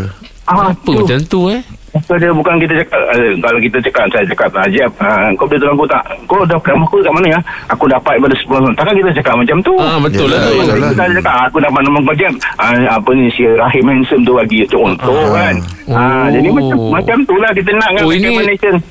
ah 0.46 0.54
Apa 0.70 0.90
macam 0.94 1.18
tu 1.26 1.40
eh 1.50 1.60
So, 2.00 2.14
dia 2.14 2.30
bukan 2.30 2.54
kita 2.56 2.74
cakap 2.76 3.00
eh, 3.12 3.32
kalau 3.38 3.58
kita 3.58 3.78
cakap 3.80 4.04
saya 4.08 4.24
cakap 4.26 4.48
Ajab 4.58 4.90
ah, 4.98 5.28
kau 5.34 5.44
boleh 5.44 5.58
tolong 5.58 5.74
aku 5.74 5.86
tak? 5.86 6.02
Kau 6.24 6.42
dah 6.42 6.58
kamu 6.58 6.82
aku 6.82 6.96
kat 6.98 7.12
mana 7.12 7.26
ya 7.28 7.40
aku 7.66 7.84
dapat 7.86 8.14
pada 8.16 8.34
10 8.34 8.46
tahun 8.48 8.72
takkan 8.74 8.94
kita 8.96 9.10
cakap 9.16 9.34
macam 9.36 9.56
tu. 9.60 9.74
Ah 9.76 9.98
betul 9.98 10.26
lah 10.26 10.38
Yelah, 10.40 10.48
tu 10.48 10.56
yelah. 10.58 10.76
kita 10.88 11.14
cakap 11.16 11.32
"Ah, 11.32 11.44
aku 11.46 11.58
dapat 11.58 11.80
nombor 11.80 12.00
kau 12.04 12.16
jam 12.16 12.32
ah, 12.56 12.70
apa 12.90 13.10
ni 13.12 13.26
si 13.30 13.42
Rahim 13.44 13.84
Handsome 13.84 14.22
tu 14.22 14.32
bagi 14.32 14.58
contoh 14.66 15.18
kan? 15.30 15.54
Ah, 15.88 15.96
Oh. 16.20 16.26
jadi 16.28 16.48
macam 16.50 16.76
macam 16.92 17.16
tu 17.24 17.34
lah 17.36 17.50
kita 17.50 17.70
nak 17.74 17.90
kan 17.90 18.02
Oh 18.02 18.12
ini. 18.12 18.28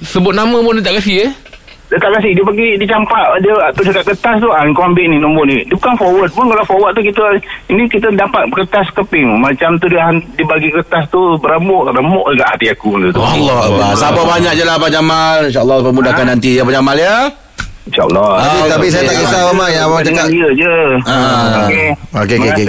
Sebut 0.01 0.33
nama 0.33 0.57
pun 0.57 0.74
dia 0.74 0.83
tak 0.83 0.98
kasi 0.98 1.13
eh 1.24 1.31
Dia 1.87 1.97
tak 1.97 2.11
kasih 2.13 2.31
Dia 2.31 2.43
bagi 2.43 2.69
Dia 2.75 2.87
campak 2.89 3.25
Dia 3.39 3.53
tu 3.71 3.81
cakap 3.81 4.03
kertas 4.05 4.35
tu 4.37 4.49
ah, 4.49 4.59
Kau 4.69 4.83
ambil 4.83 5.07
ni 5.07 5.17
nombor 5.17 5.43
ni 5.43 5.63
Dia 5.63 5.73
bukan 5.73 5.95
forward 5.95 6.29
pun 6.29 6.45
Kalau 6.45 6.65
forward 6.65 6.91
tu 6.91 7.01
kita 7.01 7.23
Ini 7.67 7.83
kita 7.87 8.11
dapat 8.11 8.43
kertas 8.51 8.91
keping 8.91 9.39
Macam 9.39 9.75
tu 9.77 9.87
dia 9.87 10.03
han- 10.03 10.23
Dia 10.33 10.43
bagi 10.43 10.67
kertas 10.67 11.07
tu 11.07 11.19
Beremuk 11.37 11.87
Remuk 11.89 12.27
dekat 12.29 12.49
hati 12.49 12.67
aku 12.69 12.99
tu. 13.07 13.17
Allah 13.17 13.59
Allah. 13.63 13.89
Sabar 13.93 14.27
banyak 14.27 14.53
je 14.53 14.63
lah 14.63 14.75
Abang 14.75 14.91
Jamal. 14.91 15.47
InsyaAllah 15.47 15.79
pemudahkan 15.81 16.25
nanti 16.27 16.55
ya 16.55 16.61
Abang 16.61 16.75
Jamal 16.75 16.97
ya. 16.97 17.15
InsyaAllah 17.87 18.29
Tapi, 18.33 18.57
Ah, 18.57 18.65
tapi 18.67 18.85
saya 18.87 19.01
okey. 19.01 19.07
tak 19.07 19.15
kisah 19.17 19.39
Abang 19.47 19.69
yang 19.69 19.83
abang 19.85 20.01
Dengan 20.01 20.17
cakap. 20.19 20.27
dia 20.29 20.47
je 20.53 20.73
Ah. 21.07 21.43
Okey 21.61 21.85
Okey, 22.13 22.37
okey, 22.37 22.65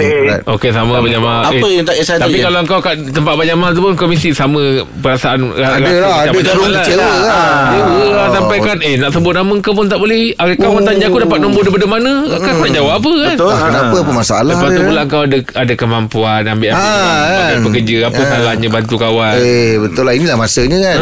okey. 0.47 0.69
Sama 0.71 0.91
Abang 0.95 1.11
Jamal 1.11 1.39
Apa 1.43 1.55
Eh, 1.59 1.71
yang 1.73 1.85
tak 1.85 1.95
kisah 1.97 2.15
Tapi 2.15 2.37
ya? 2.37 2.43
kalau 2.45 2.59
kau 2.63 2.79
kat 2.79 2.95
tempat 3.09 3.31
Abang 3.33 3.47
Jamal 3.47 3.69
tu 3.71 3.81
pun 3.81 3.91
Kau 3.93 4.07
mesti 4.07 4.29
sama 4.31 4.61
perasaan 4.97 5.39
Ada 5.51 5.91
lah, 5.97 6.15
ada 6.23 6.37
terung 6.39 6.71
kecewa 6.71 7.01
lah. 7.01 7.15
Lah 7.19 7.47
Oh. 7.89 8.27
Sampai 8.31 8.57
kan 8.59 8.77
Eh 8.79 8.95
nak 8.95 9.11
sebut 9.11 9.33
nama 9.33 9.53
kau 9.59 9.73
pun 9.73 9.85
tak 9.85 9.97
boleh 9.97 10.31
Ah, 10.35 10.47
Kawan 10.49 10.81
tanya 10.81 11.05
aku 11.05 11.19
dapat 11.19 11.37
nombor 11.37 11.61
daripada 11.61 11.85
mana 11.85 12.11
Kan 12.31 12.53
nak 12.55 12.71
jawab 12.71 12.93
apa 12.95 13.11
kan 13.11 13.35
Betul. 13.35 13.49
Ah, 13.49 13.59
kenapa 13.65 13.95
apa 13.97 14.11
masalah 14.13 14.47
Lepas 14.49 14.69
tu 14.69 14.81
pula 14.81 15.01
kau 15.03 15.21
ada 15.21 15.37
ada 15.53 15.73
kemampuan 15.75 16.41
ambil 16.45 16.69
ambil 16.69 16.71
Ah, 16.71 17.15
ambil 17.17 17.39
kan? 17.49 17.59
pekerja 17.65 17.95
apa 18.05 18.19
Ah. 18.19 18.27
salahnya 18.29 18.67
bantu 18.69 18.95
kawan. 18.95 19.35
Eh, 19.35 19.73
betul 19.77 20.03
lah. 20.03 20.11
Inilah 20.11 20.35
masanya 20.35 20.77
kan. 20.83 20.99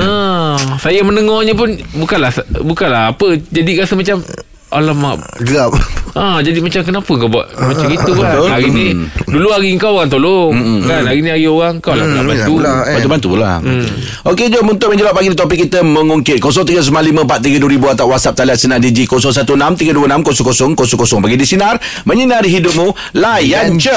Ah, 0.57 0.73
saya 0.81 1.05
mendengarnya 1.05 1.53
pun 1.53 1.69
bukanlah 1.93 2.33
bukanlah 2.65 3.13
apa 3.13 3.37
jadi 3.53 3.85
rasa 3.85 3.93
macam 3.93 4.25
alamak 4.73 5.21
Gerap. 5.45 5.77
Ah, 6.17 6.39
jadi 6.39 6.57
macam 6.57 6.81
kenapa 6.81 7.11
kau 7.13 7.27
buat 7.27 7.45
macam 7.53 7.87
itu 7.87 8.11
kan? 8.11 8.27
Betul. 8.27 8.47
Hari 8.49 8.67
ni 8.67 8.85
dulu 9.23 9.47
hari 9.49 9.75
kau 9.77 9.93
orang 9.93 10.07
tolong 10.07 10.51
kan? 10.83 11.03
Hari 11.05 11.19
ni 11.19 11.29
hari 11.29 11.45
orang 11.45 11.77
kau 11.77 11.93
lah 11.93 12.03
pula 12.03 12.17
Hmm, 12.17 12.27
bantu. 12.27 12.53
eh. 12.57 12.93
Bantu-bantu 12.97 13.29
lah. 13.35 13.53
Okey 14.25 14.45
jom 14.49 14.65
Untuk 14.67 14.89
menjawab 14.89 15.13
pagi 15.13 15.27
ni 15.27 15.33
Topik 15.33 15.57
kita 15.61 15.79
mengungkit. 15.79 16.39
0395432000 16.39 17.93
Atau 17.93 18.05
WhatsApp 18.07 18.35
talian 18.35 18.55
Sinar 18.55 18.79
DJ 18.79 19.05
0163260000 19.05 21.19
Bagi 21.19 21.35
di 21.35 21.45
Sinar 21.45 21.75
Menyinari 22.03 22.47
hidupmu 22.49 22.91
Layan 23.13 23.77
je. 23.77 23.93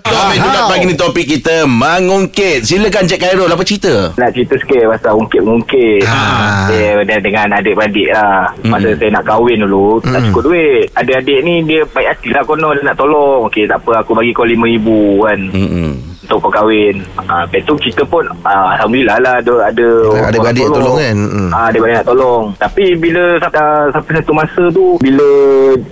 Jom 0.00 0.24
menjawab 0.32 0.64
pagi 0.68 0.84
ni 0.84 0.94
Topik 0.94 1.24
kita 1.28 1.64
Mengungkit. 1.64 2.64
Silakan 2.64 3.04
Cik 3.04 3.18
Khairul 3.18 3.46
Apa 3.46 3.62
cerita? 3.62 4.12
Nak 4.14 4.28
cerita 4.32 4.54
sikit 4.56 4.82
pasal 4.88 5.12
ungkit-ungkit 5.16 6.00
Ah. 6.08 6.66
Dia 6.68 7.18
dengan, 7.18 7.46
adik-beradik 7.52 8.08
lah. 8.10 8.52
Masa 8.64 8.92
saya 8.92 9.08
nak 9.10 9.24
kahwin 9.24 9.60
dulu 9.60 9.98
Tak 10.00 10.20
cukup 10.28 10.42
duit. 10.46 10.84
Adik-adik 10.94 11.38
ni 11.58 11.66
dia 11.66 11.82
baik 11.90 12.08
hati 12.14 12.28
lah 12.30 12.42
kono 12.46 12.70
Dia 12.70 12.82
nak 12.86 12.96
tolong 12.96 13.50
Okey 13.50 13.66
tak 13.66 13.82
apa 13.82 14.06
aku 14.06 14.14
bagi 14.14 14.30
kau 14.30 14.46
RM5,000 14.46 14.86
kan 15.26 15.40
Mm-mm. 15.50 15.90
Untuk 16.22 16.38
kau 16.46 16.52
kahwin 16.52 16.96
ah, 17.26 17.42
Lepas 17.48 17.62
tu 17.66 17.74
kita 17.82 18.02
pun 18.06 18.22
ah, 18.46 18.78
Alhamdulillah 18.78 19.18
lah 19.18 19.34
Ada, 19.42 19.54
ada 19.74 19.86
orang 20.06 20.28
adik-beradik 20.30 20.66
tolong 20.70 20.96
kan? 20.96 21.16
Mm. 21.18 21.50
ah, 21.50 21.64
Adik-beradik 21.66 21.98
nak 21.98 22.08
tolong 22.08 22.44
Tapi 22.54 22.84
bila 22.94 23.22
ah, 23.42 23.84
Sampai 23.90 24.12
satu 24.22 24.32
masa 24.32 24.62
tu 24.70 24.86
Bila 25.02 25.28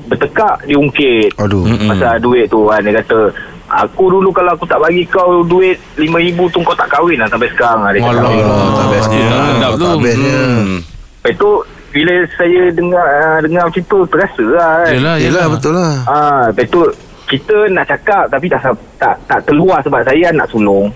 bertekak 0.06 0.56
Dia 0.70 0.76
ungkit 0.78 1.28
Aduh. 1.42 1.66
Mm-mm. 1.66 1.88
Pasal 1.90 2.22
duit 2.22 2.46
tu 2.46 2.70
kan 2.70 2.80
Dia 2.86 3.02
kata 3.02 3.34
Aku 3.66 4.06
dulu 4.06 4.30
kalau 4.30 4.54
aku 4.54 4.62
tak 4.62 4.78
bagi 4.78 5.02
kau 5.10 5.42
duit 5.42 5.74
RM5,000 5.98 6.38
tu 6.54 6.62
kau 6.62 6.76
tak 6.78 6.86
kahwin 6.86 7.18
lah 7.18 7.26
sampai 7.26 7.50
sekarang 7.50 7.82
lah. 7.82 7.90
Dia 7.90 8.06
cakap. 8.06 8.30
Alah, 8.30 8.70
tak 8.78 8.86
best 8.94 9.08
dia. 9.10 9.26
Tak 9.26 9.42
sedap 9.50 9.72
tu. 9.74 9.86
Tak 9.90 9.98
bestnya. 9.98 10.38
Hmm. 10.38 10.78
Lepas 11.26 11.34
tu 11.42 11.50
bila 11.96 12.12
saya 12.36 12.62
dengar 12.70 13.06
uh, 13.08 13.38
dengar 13.40 13.62
macam 13.64 13.84
tu 13.88 13.98
terasa 14.06 14.44
lah 14.52 14.70
kan. 14.84 14.92
Yelah, 14.92 15.16
Yelah, 15.16 15.16
yelah. 15.16 15.44
betul 15.48 15.72
lah. 15.72 15.92
Ah, 16.04 16.42
lepas 16.52 16.68
tu 16.68 16.80
kita 17.26 17.56
nak 17.72 17.88
cakap 17.88 18.28
tapi 18.28 18.46
tak 18.46 18.60
tak 19.00 19.16
tak 19.24 19.40
keluar 19.48 19.80
sebab 19.80 20.04
saya 20.04 20.28
nak 20.30 20.46
sulung. 20.46 20.92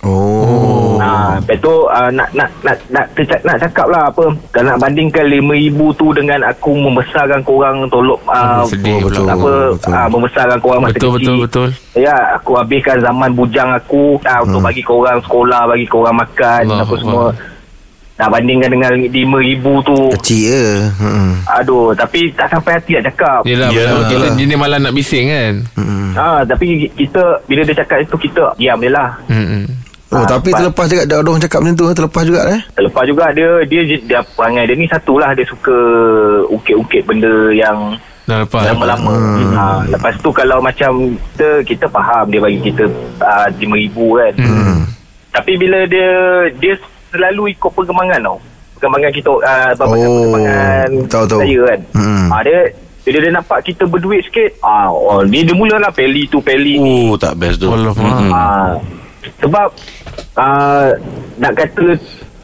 Oh. 0.00 0.96
Ah, 0.96 1.36
lepas 1.36 1.56
tu 1.60 1.72
uh, 1.86 2.08
nak 2.10 2.28
nak 2.32 2.48
nak 2.60 2.76
nak 2.88 3.04
tercak, 3.12 3.40
nak 3.40 3.56
cakap 3.56 3.84
lah 3.88 4.08
apa 4.08 4.24
kalau 4.50 4.66
nak 4.68 4.80
bandingkan 4.80 5.24
5000 5.28 5.76
tu 5.96 6.06
dengan 6.12 6.40
aku 6.44 6.72
membesarkan 6.72 7.40
korang 7.40 7.84
tolok 7.88 8.20
uh, 8.26 8.64
sedih 8.64 9.00
betul. 9.04 9.24
pula. 9.24 9.32
apa 9.32 9.52
betul. 9.76 9.92
uh, 9.92 10.08
membesarkan 10.08 10.58
korang 10.60 10.80
masa 10.80 10.96
Betul, 10.96 11.10
kecil. 11.16 11.36
betul, 11.40 11.68
betul. 11.68 12.00
Ya, 12.00 12.16
aku 12.32 12.50
habiskan 12.56 12.96
zaman 13.00 13.30
bujang 13.32 13.70
aku 13.72 14.16
uh, 14.20 14.40
untuk 14.40 14.60
bagi 14.60 14.80
korang 14.80 15.18
sekolah, 15.20 15.62
bagi 15.68 15.86
korang 15.86 16.16
makan 16.16 16.60
Allah 16.64 16.80
apa 16.80 16.88
Allah. 16.90 17.00
semua. 17.00 17.24
Nak 18.20 18.28
bandingkan 18.28 18.68
dengan 18.68 18.92
5000 19.08 19.88
tu. 19.88 19.98
Kecil 20.20 20.40
je 20.44 20.64
hmm. 21.00 21.30
Aduh, 21.56 21.96
tapi 21.96 22.28
tak 22.36 22.52
sampai 22.52 22.76
hati 22.76 23.00
nak 23.00 23.08
cakap. 23.08 23.40
Yelah, 23.48 23.72
Yelah. 23.72 23.96
betul. 23.96 24.20
Kita 24.20 24.28
jenis 24.36 24.56
malah 24.60 24.76
nak 24.76 24.92
bising 24.92 25.26
kan. 25.32 25.54
Hmm. 25.74 26.12
Ah, 26.12 26.40
tapi 26.44 26.92
kita 26.92 27.22
bila 27.48 27.64
dia 27.64 27.80
cakap 27.80 28.04
itu 28.04 28.16
kita 28.20 28.52
diam 28.60 28.76
je 28.76 28.90
lah. 28.92 29.16
Hmm. 29.24 29.64
Oh 30.10 30.18
Ah, 30.20 30.26
tapi 30.26 30.50
terlepas 30.50 30.90
juga 30.90 31.06
Ada 31.06 31.22
orang 31.22 31.38
cakap 31.38 31.62
macam 31.62 31.76
tu 31.78 31.86
Terlepas 31.94 32.22
juga 32.26 32.40
eh 32.50 32.60
Lepas 32.82 33.06
juga 33.06 33.30
dia 33.30 33.62
dia 33.62 33.80
dia 33.86 34.18
perangai 34.34 34.66
dia 34.66 34.74
ni 34.74 34.90
satulah 34.90 35.30
dia 35.38 35.46
suka 35.46 35.76
ukit-ukit 36.50 37.06
benda 37.06 37.54
yang 37.54 37.94
Dah 38.26 38.46
lepas. 38.46 38.62
lama-lama. 38.62 39.10
Hmm. 39.10 39.54
Ha, 39.54 39.64
lepas 39.90 40.14
tu 40.18 40.30
kalau 40.30 40.62
macam 40.62 40.90
kita 41.34 41.48
kita 41.62 41.86
faham 41.90 42.30
dia 42.30 42.38
bagi 42.38 42.62
kita 42.62 42.86
uh, 43.18 43.48
5000 43.58 43.90
kan. 43.90 44.32
Hmm. 44.38 44.78
Tapi 45.30 45.52
bila 45.58 45.82
dia 45.86 46.10
dia 46.54 46.74
selalu 47.10 47.42
ikut 47.50 47.70
perkembangan 47.70 48.20
tau. 48.22 48.38
Perkembangan 48.74 49.10
kita 49.10 49.30
uh, 49.30 49.68
apa 49.70 49.82
Oh, 49.82 49.92
perkembangan 49.92 50.88
tahu, 51.06 51.24
tahu. 51.26 51.40
saya 51.42 51.58
kan. 51.66 51.80
Hmm. 51.92 52.26
Ha, 52.28 52.36
dia 52.40 52.58
bila 53.00 53.16
dia 53.18 53.32
nampak 53.32 53.58
kita 53.64 53.82
berduit 53.84 54.20
sikit, 54.22 54.50
ah 54.60 54.86
oh, 54.86 55.24
dia, 55.24 55.40
dia 55.42 55.52
mulalah 55.52 55.88
peli 55.88 56.24
tu 56.26 56.38
peli 56.38 56.76
ni. 56.76 57.08
Oh 57.08 57.16
tak 57.16 57.34
best 57.34 57.58
tu 57.58 57.66
Allah 57.66 57.90
Mm-mm. 57.90 58.30
Ah, 58.30 58.76
sebab 59.38 59.68
uh, 60.36 60.88
nak 61.36 61.52
kata 61.54 61.96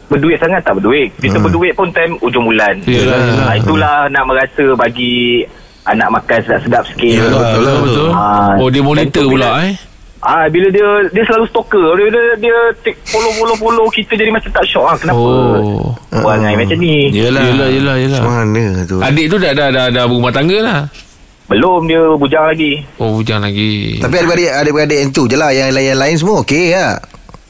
berduit 0.07 0.39
sangat 0.39 0.63
tak 0.63 0.75
berduit. 0.75 1.13
Kita 1.19 1.37
berduit 1.37 1.73
pun 1.73 1.91
time 1.91 2.17
ujung 2.21 2.47
bulan. 2.47 2.79
Yelah, 2.83 3.19
yelah. 3.19 3.45
Ah, 3.45 3.55
itulah 3.55 3.97
nak 4.09 4.25
merasa 4.25 4.65
bagi 4.75 5.45
anak 5.85 6.09
makan 6.11 6.39
sedap-sedap 6.43 6.83
sikit. 6.89 7.15
Yelah, 7.17 7.31
Betul, 7.31 7.61
betul, 7.61 7.79
betul. 7.83 8.09
Ah, 8.11 8.53
Oh, 8.57 8.69
dia 8.69 8.83
monitor 8.83 9.25
pula 9.27 9.49
eh. 9.63 9.75
Ah 10.27 10.51
bila 10.51 10.67
dia 10.75 11.07
dia 11.15 11.23
selalu 11.23 11.47
stalker. 11.47 11.87
Dia 11.95 12.07
dia, 12.11 12.23
dia 12.43 12.57
take 12.83 12.99
follow 13.07 13.31
follow 13.39 13.55
follow 13.55 13.87
kita 13.95 14.19
jadi 14.19 14.35
macam 14.35 14.51
tak 14.51 14.67
syok 14.67 14.87
ah. 14.91 14.97
Kenapa? 14.99 15.23
Oh. 15.23 15.95
Perangai 16.11 16.59
macam 16.59 16.77
ni. 16.83 17.15
Yelah 17.15 17.47
Yelah, 17.47 17.69
yelah, 17.71 17.97
yelah. 18.03 18.21
Mana 18.27 18.65
tu 18.83 18.99
Adik 18.99 19.31
tu 19.31 19.39
dah 19.39 19.55
dah 19.55 19.71
dah, 19.71 19.87
dah 19.87 20.05
berumah 20.11 20.35
tangga 20.35 20.59
lah. 20.59 20.81
Belum 21.47 21.87
dia 21.87 22.03
bujang 22.19 22.43
lagi. 22.51 22.83
Oh, 22.99 23.23
hujang 23.23 23.39
lagi. 23.39 24.03
Tapi 24.03 24.19
adik-adik 24.19 24.51
Adik-adik 24.51 24.99
yang 24.99 25.11
tu 25.15 25.31
je 25.31 25.39
lah 25.39 25.55
Yang 25.55 25.79
lain, 25.79 25.87
yang 25.95 26.01
lain 26.03 26.17
semua 26.19 26.37
okey 26.43 26.75
lah 26.75 26.99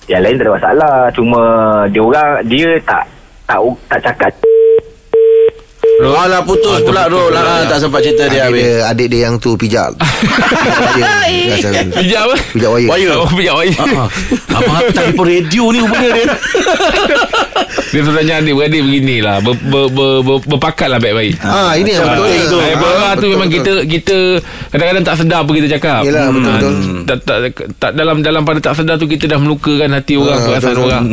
Yang 0.04 0.20
lain 0.20 0.34
tak 0.36 0.44
ada 0.44 0.52
masalah. 0.52 0.96
Cuma 1.16 1.40
dia 1.88 2.02
orang 2.04 2.30
dia 2.44 2.68
tak 2.84 3.04
tak 3.46 3.62
tak 3.88 4.00
cakap 4.04 4.30
Alah 5.96 6.44
putus 6.44 6.76
Ah, 6.76 6.84
pula 6.84 7.02
terputus 7.04 7.24
Rol 7.24 7.32
pula, 7.32 7.40
ah, 7.40 7.56
ya. 7.56 7.68
Tak 7.68 7.78
sempat 7.80 8.00
cerita 8.00 8.24
dia 8.26 8.42
Adik 8.42 8.42
habis 8.44 8.62
dia 8.62 8.84
Adik 8.84 9.06
dia 9.08 9.20
yang 9.24 9.34
tu 9.40 9.50
pijak 9.56 9.90
Pijak 11.96 12.20
apa? 12.22 12.36
Pijak 12.52 12.70
wire 12.70 12.88
Wire. 12.90 13.14
Oh, 13.16 13.28
pijak 13.28 13.54
wire. 13.56 13.76
Ah, 13.96 14.08
Abang 14.52 14.84
telefon 14.92 15.26
radio 15.26 15.64
ni 15.72 15.78
rupanya 15.80 16.10
dia 16.12 16.26
Dia 17.86 18.00
sebenarnya 18.00 18.34
adik-beradik 18.38 18.80
beginilah. 18.80 19.36
Ber, 19.40 19.54
ber, 19.62 19.86
ber, 19.88 20.12
ber, 20.20 20.36
berpakat 20.48 20.88
lah 20.88 20.98
baik-baik. 20.98 21.38
Ah 21.40 21.72
ini 21.72 21.90
yang 21.90 22.02
betul 22.04 22.24
betul, 22.24 22.28
ya. 22.28 22.42
betul. 22.42 22.58
Eh, 22.58 22.66
Ah, 22.66 22.74
betul, 22.74 22.90
tu 22.90 23.06
betul, 23.16 23.28
memang 23.30 23.48
betul. 23.48 23.56
kita 23.56 23.72
kita 23.86 24.16
kadang-kadang 24.68 25.04
tak 25.04 25.16
sedar 25.16 25.38
apa 25.38 25.50
kita 25.52 25.68
cakap. 25.70 26.00
Yelah, 26.02 26.24
betul, 26.28 26.42
Ah, 26.44 26.56
betul. 26.56 26.74
Tak, 27.06 27.18
tak, 27.22 27.38
tak 27.76 27.90
dalam 27.92 28.16
dalam 28.20 28.42
pada 28.42 28.58
tak 28.60 28.74
sedar 28.74 28.96
tu 28.96 29.06
kita 29.06 29.24
dah 29.26 29.38
melukakan 29.38 29.90
hati 29.92 30.14
orang, 30.14 30.34
Ah, 30.34 30.44
perasaan 30.44 30.72
betul, 30.72 30.86
orang. 30.86 31.04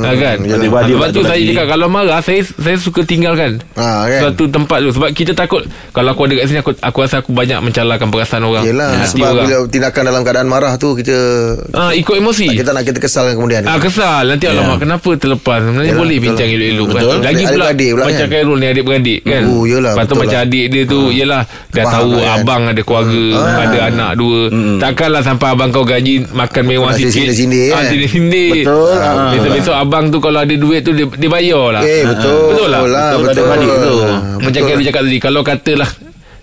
Ha, 0.00 0.08
kan? 0.12 0.36
Adik-beradik 0.40 0.92
Lepas 0.92 1.08
tu 1.10 1.20
saya 1.22 1.40
cakap 1.44 1.66
kalau 1.68 1.86
marah 1.86 2.20
saya 2.20 2.40
saya 2.44 2.76
suka 2.76 3.00
tinggalkan. 3.02 3.50
Ah, 3.74 4.06
kan? 4.06 4.20
Suatu 4.22 4.44
tempat 4.46 4.78
tu 4.80 4.90
sebab 4.92 5.10
kita 5.10 5.32
takut 5.32 5.62
kalau 5.90 6.10
aku 6.10 6.22
ada 6.24 6.34
kat 6.36 6.46
sini 6.46 6.58
aku 6.58 6.72
aku 6.74 6.98
rasa 7.00 7.18
aku 7.18 7.30
banyak 7.30 7.58
mencalakan 7.58 8.06
perasaan 8.06 8.42
orang. 8.44 8.62
Yelah 8.62 8.90
hati 8.96 9.16
Sebab 9.16 9.28
orang. 9.28 9.44
bila 9.44 9.66
tindakan 9.66 10.02
dalam 10.04 10.22
keadaan 10.22 10.46
marah 10.46 10.72
tu 10.76 10.92
Kita 10.92 11.16
Ah, 11.72 11.90
ikut 11.90 12.14
emosi. 12.14 12.46
Kita 12.52 12.70
nak 12.70 12.82
kita 12.82 12.98
kesalkan 12.98 13.34
kemudian 13.34 13.62
Ah 13.62 13.76
kesal 13.76 14.26
Nanti 14.26 14.44
alamak 14.44 14.78
Kenapa 14.78 15.10
terlepas 15.14 15.60
Sebenarnya 15.60 15.90
Yelah, 15.90 16.00
boleh. 16.00 16.18
Bincang 16.20 16.48
elok-elok 16.48 16.86
kan 16.86 16.94
Betul. 17.00 17.18
Lagi 17.20 17.42
pula 17.42 17.64
Adik-beradik 17.66 17.90
pula 17.90 18.04
Macam 18.04 18.18
kan? 18.18 18.28
Khairul 18.30 18.56
ni 18.56 18.66
adik-beradik 18.66 19.18
kan 19.22 19.42
Oh, 19.42 19.62
yelah, 19.64 19.90
Lepas 19.90 20.00
tu 20.00 20.06
betul 20.06 20.20
macam 20.20 20.36
lah. 20.36 20.46
adik 20.46 20.66
dia 20.66 20.82
tu 20.84 21.00
Yelah 21.08 21.42
Dah 21.44 21.56
Faham 21.80 21.92
tahu 21.92 22.10
lah 22.10 22.22
kan? 22.22 22.38
Abang 22.38 22.62
ada 22.66 22.80
keluarga 22.80 23.24
Ada 23.58 23.78
anak 23.86 24.10
dua 24.14 24.40
Takkanlah 24.78 25.22
sampai 25.22 25.46
abang 25.48 25.70
kau 25.70 25.82
gaji 25.82 26.14
Makan 26.26 26.62
mewah 26.62 26.92
sikit 26.92 27.10
sindir-sindir, 27.10 27.66
ah, 27.66 27.74
kan? 27.74 27.84
Sindir-sindir 27.88 28.50
Betul. 28.60 28.92
Ah, 28.92 29.08
Ah. 29.10 29.30
Besok-besok 29.32 29.74
abang 29.74 30.04
tu 30.06 30.18
Kalau 30.18 30.38
ada 30.38 30.54
duit 30.54 30.80
tu 30.80 30.92
Dia, 30.92 31.06
dia 31.08 31.28
bayar 31.28 31.64
lah 31.70 31.82
Eh 31.82 32.02
betul 32.04 32.40
Betul 32.50 32.68
lah 32.68 32.80
lah, 32.82 33.08
Betul, 33.10 33.18
Betul 33.18 33.30
adik-beradik 33.32 33.72
tu. 33.72 33.94
Ah, 33.98 34.18
Macam 34.36 34.44
betul 34.46 34.62
Khairul 34.62 34.84
cakap 34.84 35.02
tadi 35.02 35.18
Kalau 35.18 35.40
katalah 35.42 35.90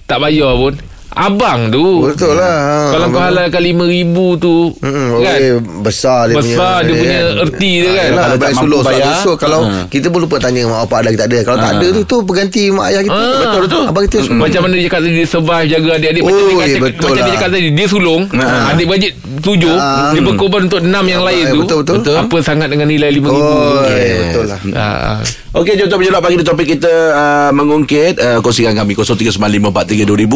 Tak 0.03 0.17
bayar 0.17 0.51
pun 0.53 0.73
Abang 1.19 1.59
tu. 1.67 2.05
Betul 2.05 2.33
lah. 2.33 2.89
Kalau 2.89 3.07
kau 3.09 3.19
halalkan 3.19 3.57
RM5,000 3.59 4.15
tu 4.37 4.55
Hmm, 4.77 5.07
Kan? 5.17 5.33
okay, 5.33 5.49
besar 5.81 6.19
dia 6.25 6.35
Besar 6.35 6.75
dia 6.81 6.93
punya 6.93 7.17
punya 7.25 7.41
erti 7.41 7.71
dia 7.75 7.89
kan. 7.89 7.93
Yalah, 8.07 8.07
Kalau 8.07 8.27
tak 8.29 8.37
tak 8.37 8.47
mampu 8.47 8.61
sulur 8.63 8.79
bayar, 8.81 9.15
so, 9.19 9.31
Kalau 9.33 9.61
ha. 9.63 9.73
kita 9.87 10.07
pun 10.07 10.19
lupa 10.19 10.37
tanya 10.37 10.61
Mak 10.63 10.79
bapak 10.83 10.97
ada 10.99 11.09
ke 11.09 11.17
tak 11.17 11.27
ada. 11.27 11.39
Kalau 11.41 11.57
tak 11.57 11.67
Ha. 11.67 11.75
ada 11.75 11.87
tu 11.89 12.01
tu 12.03 12.17
Pengganti 12.21 12.63
mak 12.69 12.85
ayah 12.87 13.01
kita. 13.01 13.17
Ah. 13.17 13.39
Betul, 13.41 13.59
betul. 13.63 13.83
Abang 13.83 14.03
kita 14.05 14.17
Hmm. 14.19 14.39
Macam 14.39 14.59
mana 14.61 14.73
dia 14.73 14.85
cakap 14.85 14.99
tadi 14.99 15.13
Dia 15.13 15.27
survive 15.27 15.65
Jaga 15.67 15.89
adik-adik. 15.93 16.21
Macam, 16.21 16.35
Oh, 16.35 16.39
dia, 16.39 16.53
eh, 16.53 16.57
kata, 16.57 16.77
betul 16.79 17.01
macam 17.03 17.15
dia 17.15 17.23
lah. 17.23 17.33
cakap 17.33 17.49
tadi 17.49 17.67
Dia 17.71 17.87
sulung 17.87 18.21
Adik-beradik 18.67 19.11
tujuh 19.39 19.73
Ah. 19.73 20.11
Dia 20.11 20.21
berkorban 20.21 20.61
untuk 20.63 20.79
enam 20.79 21.03
yang 21.03 21.21
lain 21.21 21.43
tu. 21.47 21.59
betul, 21.61 21.79
betul. 21.81 22.15
Apa 22.15 22.37
sangat 22.39 22.67
dengan 22.67 22.85
nilai 22.85 23.09
RM5,000 23.11 23.31
Oh 23.31 23.81
betul 23.83 24.45
lah. 24.45 24.59
Ah, 24.73 25.17
Okey, 25.53 25.73
jom 25.73 25.85
kita 25.85 25.97
berjelak 25.97 26.21
pagi 26.21 26.37
di 26.37 26.45
topik 26.45 26.67
kita 26.69 26.91
uh, 27.11 27.49
mengungkit 27.49 28.13
uh, 28.15 28.37
kongsikan 28.39 28.73
kami. 28.73 28.93
0395432000 28.93 29.73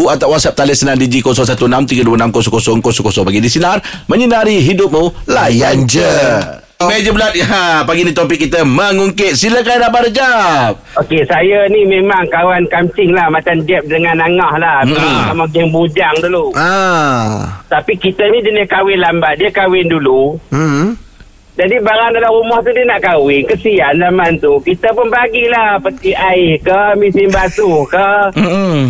atau 0.09 0.27
WhatsApp 0.27 0.55
talian 0.55 0.70
senang 0.73 0.97
Digi 0.97 1.21
0166260000 1.23 3.27
bagi 3.27 3.39
di 3.39 3.49
sinar 3.49 3.81
menyinari 4.07 4.59
hidupmu 4.59 5.29
layan 5.29 5.87
je. 5.87 6.11
Meja 6.81 7.13
bulat 7.13 7.37
ha, 7.45 7.85
pagi 7.85 8.01
ni 8.01 8.09
topik 8.09 8.41
kita 8.41 8.65
mengungkit. 8.65 9.37
Silakan 9.37 9.85
Abang 9.85 10.01
Rejab. 10.01 10.81
Okey, 10.97 11.21
saya 11.29 11.69
ni 11.69 11.85
memang 11.85 12.25
kawan 12.33 12.65
kamcing 12.73 13.13
lah. 13.13 13.29
Macam 13.29 13.61
Jeb 13.69 13.85
dengan 13.85 14.17
Angah 14.17 14.57
lah. 14.57 14.81
Hmm. 14.89 15.29
Sama 15.29 15.45
geng 15.53 15.69
bujang 15.69 16.17
dulu. 16.25 16.49
Ah. 16.57 17.61
Tapi 17.69 17.93
kita 18.01 18.25
ni 18.33 18.41
jenis 18.41 18.65
kahwin 18.65 18.97
lambat. 18.97 19.37
Dia 19.37 19.53
kahwin 19.53 19.93
dulu. 19.93 20.41
Hmm. 20.49 20.97
Jadi 21.53 21.77
barang 21.77 22.17
dalam 22.17 22.33
rumah 22.33 22.57
tu 22.65 22.73
dia 22.73 22.89
nak 22.89 23.05
kahwin. 23.05 23.45
Kesian 23.45 24.01
zaman 24.01 24.41
tu. 24.41 24.57
Kita 24.65 24.89
pun 24.97 25.05
bagilah 25.05 25.77
peti 25.85 26.17
air 26.17 26.57
ke, 26.65 26.97
mesin 26.97 27.29
basuh 27.29 27.85
ke. 27.85 28.09
Hmm. 28.41 28.89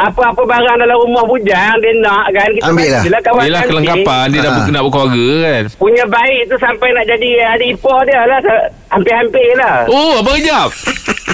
Apa-apa 0.00 0.42
barang 0.44 0.76
dalam 0.78 0.96
rumah 1.00 1.24
bujang 1.24 1.74
dia 1.76 1.92
nak 1.98 2.30
kan. 2.30 2.48
Kita 2.48 2.66
Ambil 2.66 2.86
lah. 2.86 3.00
bagilah 3.00 3.20
kawan 3.20 3.42
Yelah 3.42 3.58
kamcing. 3.58 3.70
kelengkapan 3.70 4.24
Dia 4.28 4.38
dah 4.38 4.50
Ah. 4.50 4.66
nak 4.68 4.82
berkeluarga 4.84 5.26
kan 5.42 5.64
Punya 5.74 6.04
baik 6.06 6.42
tu 6.46 6.56
sampai 6.56 6.88
nak 6.92 7.04
jadi 7.04 7.28
adik 7.50 7.68
ipar 7.74 8.00
dia 8.04 8.20
lah. 8.22 8.40
Hampir-hampir 8.88 9.48
lah. 9.56 9.84
Oh 9.88 10.20
Abang 10.20 10.36
Rejab 10.36 10.72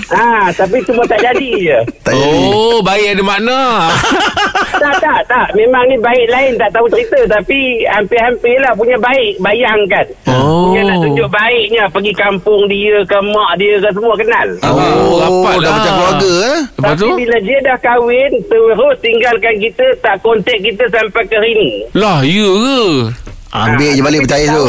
Ha, 0.04 0.52
tapi 0.52 0.84
cuma 0.84 1.00
tak 1.08 1.16
jadi 1.23 1.50
je. 1.58 1.78
Tak 2.04 2.12
jadi. 2.12 2.44
Oh 2.52 2.84
baik 2.84 3.16
ada 3.16 3.23
makna 3.25 3.88
tak, 4.84 4.94
tak, 5.00 5.20
tak. 5.25 5.46
Memang 5.56 5.88
ni 5.88 5.96
baik 5.96 6.28
lain 6.28 6.52
tak 6.61 6.70
tahu 6.76 6.87
cerita. 6.92 7.16
Tapi 7.40 7.88
hampir-hampir 7.88 8.56
lah 8.61 8.73
punya 8.76 8.96
baik. 9.00 9.40
Bayangkan. 9.40 10.04
Oh. 10.28 10.68
Punya 10.68 10.80
nak 10.92 10.96
tunjuk 11.00 11.28
baiknya. 11.32 11.84
Pergi 11.88 12.12
kampung 12.12 12.68
dia 12.68 13.00
ke 13.08 13.18
mak 13.32 13.52
dia 13.56 13.80
ke 13.80 13.88
semua 13.96 14.14
kenal. 14.20 14.49
Oh, 14.68 15.16
rapat 15.25 15.54
dah 15.56 15.64
lah. 15.64 15.73
macam 15.73 15.92
keluarga 15.96 16.32
eh. 16.37 16.58
Lepas 16.76 16.92
Tapi 16.92 17.00
tu 17.00 17.08
bila 17.16 17.37
dia 17.40 17.58
dah 17.64 17.78
kahwin, 17.80 18.32
terus 18.50 18.96
tinggalkan 19.00 19.54
kita, 19.56 19.87
tak 20.04 20.16
kontak 20.20 20.58
kita 20.61 20.84
sampai 20.92 21.25
ke 21.25 21.37
hari 21.40 21.52
ni. 21.56 21.70
Lah 21.96 22.20
ya 22.20 22.44
ke 22.44 23.24
Ambil 23.54 23.94
je 23.94 24.02
balik 24.02 24.26
air 24.28 24.50
tu. 24.50 24.66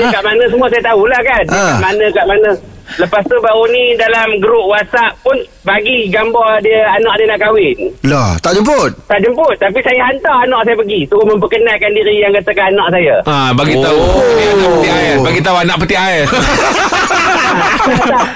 Kat 0.00 0.22
mana 0.24 0.44
semua 0.48 0.66
saya 0.72 0.80
tahulah 0.80 1.20
kan. 1.20 1.44
Ha. 1.52 1.60
kat 1.60 1.80
mana, 1.84 2.06
kat 2.08 2.24
mana. 2.24 2.50
Lepas 2.94 3.24
tu 3.24 3.36
baru 3.40 3.64
ni 3.68 3.96
dalam 3.96 4.40
grup 4.40 4.68
WhatsApp 4.68 5.16
pun 5.20 5.36
bagi 5.60 6.08
gambar 6.08 6.60
dia 6.60 6.84
anak 6.90 7.16
dia 7.16 7.26
nak 7.28 7.40
kahwin. 7.40 7.76
Lah, 8.04 8.36
tak 8.40 8.56
jemput. 8.56 8.92
Tak 9.08 9.24
jemput 9.24 9.56
Tapi 9.56 9.80
saya 9.80 10.04
hantar 10.04 10.44
anak 10.44 10.60
saya 10.68 10.76
pergi 10.76 11.08
Suruh 11.08 11.24
memperkenalkan 11.24 11.96
diri 11.96 12.20
yang 12.20 12.28
katakan 12.36 12.76
anak 12.76 12.88
saya 12.92 13.16
Ah, 13.24 13.48
bagi 13.56 13.80
tahu 13.80 13.96
Oh. 13.96 14.20
anak 14.20 14.68
peti 14.76 14.88
air. 14.92 15.16
Bagi 15.20 15.40
tahu 15.40 15.56
anak 15.56 15.76
peti 15.80 15.96
air. 15.96 16.24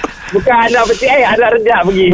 Bukan 0.28 0.56
anak 0.62 0.82
peti 0.86 1.06
air 1.06 1.26
Anak 1.30 1.56
rejak 1.56 1.80
pergi 1.82 2.08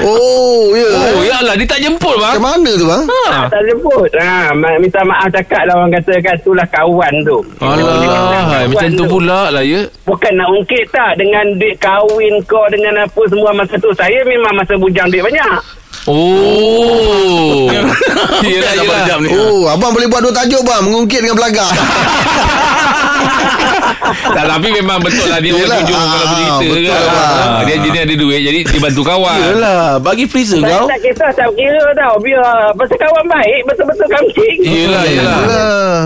Oh, 0.00 0.72
ya. 0.72 0.88
oh, 0.88 1.20
ya 1.20 1.34
Allah 1.38 1.54
dia 1.54 1.66
tak 1.66 1.80
jemput 1.80 2.16
bang. 2.16 2.32
Macam 2.32 2.44
mana 2.46 2.70
tu 2.72 2.84
bang? 2.84 3.02
Ha. 3.04 3.46
Tak 3.46 3.62
jemput 3.62 4.10
ha, 4.16 4.50
Minta 4.78 5.00
maaf 5.02 5.28
cakap 5.30 5.62
lah 5.64 5.74
Orang 5.76 5.92
katakan 5.92 6.34
Itulah 6.34 6.66
kawan 6.68 7.14
tu 7.22 7.38
Alah, 7.58 8.44
hai, 8.50 8.64
macam 8.66 8.88
tu 8.90 9.04
pula 9.06 9.50
lah 9.50 9.60
ya. 9.60 9.84
Bukan 10.02 10.32
nak 10.32 10.48
ungkit 10.50 10.84
tak 10.90 11.16
Dengan 11.16 11.44
duit 11.54 11.76
kahwin 11.76 12.40
kau 12.44 12.64
Dengan 12.66 13.04
apa 13.04 13.22
semua 13.26 13.50
masa 13.52 13.76
tu 13.76 13.92
Saya 13.92 14.20
memang 14.22 14.52
masa 14.54 14.74
bujang 14.74 15.08
duit 15.08 15.22
banyak 15.22 15.60
Oh. 16.04 17.64
yelah, 18.44 18.76
yelah. 18.76 19.08
jam 19.08 19.24
ni 19.24 19.32
Oh, 19.32 19.64
abang 19.66 19.88
boleh 19.88 20.04
buat 20.04 20.20
dua 20.20 20.36
tajuk 20.36 20.60
bang, 20.60 20.84
mengungkit 20.84 21.24
dengan 21.24 21.32
belagak. 21.32 21.72
tak, 24.30 24.44
tapi 24.46 24.68
memang 24.72 24.98
betul 24.98 25.26
lah 25.26 25.38
dia 25.38 25.52
orang 25.52 25.80
tuju 25.80 25.92
kalau 25.92 26.04
Ah, 26.04 26.14
bercerita 26.14 26.54
betul 26.60 26.80
kan. 26.82 26.92
lah. 26.92 27.24
Ah, 27.34 27.60
Dia 27.62 27.76
jenis 27.78 28.00
ada 28.00 28.14
duit 28.14 28.40
jadi 28.42 28.58
dia 28.62 28.80
bantu 28.80 29.02
kawan. 29.02 29.36
Yelah 29.36 29.82
Bagi 29.98 30.24
freezer 30.24 30.58
Saya 30.58 30.76
kau 30.76 30.86
tak 30.86 31.00
kisah 31.00 31.30
tak 31.30 31.48
kira 31.52 31.82
tau 31.94 32.14
Biar 32.18 32.44
Pasal 32.74 32.96
kawan 32.96 33.24
baik 33.26 33.60
Betul-betul 33.64 34.06
kambing 34.08 34.58
Yelah, 34.60 35.04
yelah. 35.06 35.38
Alah. 35.40 36.02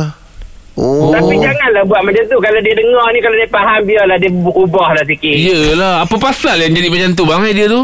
Oh. 0.75 1.11
Tapi 1.11 1.35
janganlah 1.37 1.83
buat 1.85 2.01
macam 2.01 2.23
tu 2.25 2.39
Kalau 2.39 2.61
dia 2.61 2.71
dengar 2.73 3.07
ni 3.11 3.19
Kalau 3.19 3.35
dia 3.35 3.49
faham 3.49 3.81
Biarlah 3.83 4.17
dia 4.17 4.31
ubah 4.31 4.89
lah 4.93 5.05
sikit 5.05 5.35
Yelah, 5.35 5.95
apa 6.03 6.15
pasal 6.17 6.57
yang 6.57 6.73
jadi 6.73 6.89
macam 6.89 7.11
tu 7.13 7.25
bang 7.25 7.43
eh, 7.43 7.55
dia 7.55 7.67
tu? 7.67 7.83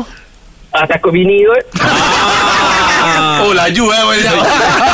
ah, 0.70 0.84
Takut 0.84 1.10
bini 1.10 1.42
kot 1.42 1.64
Oh 3.36 3.52
laju 3.52 3.84
eh 3.84 4.02
banyak. 4.06 4.36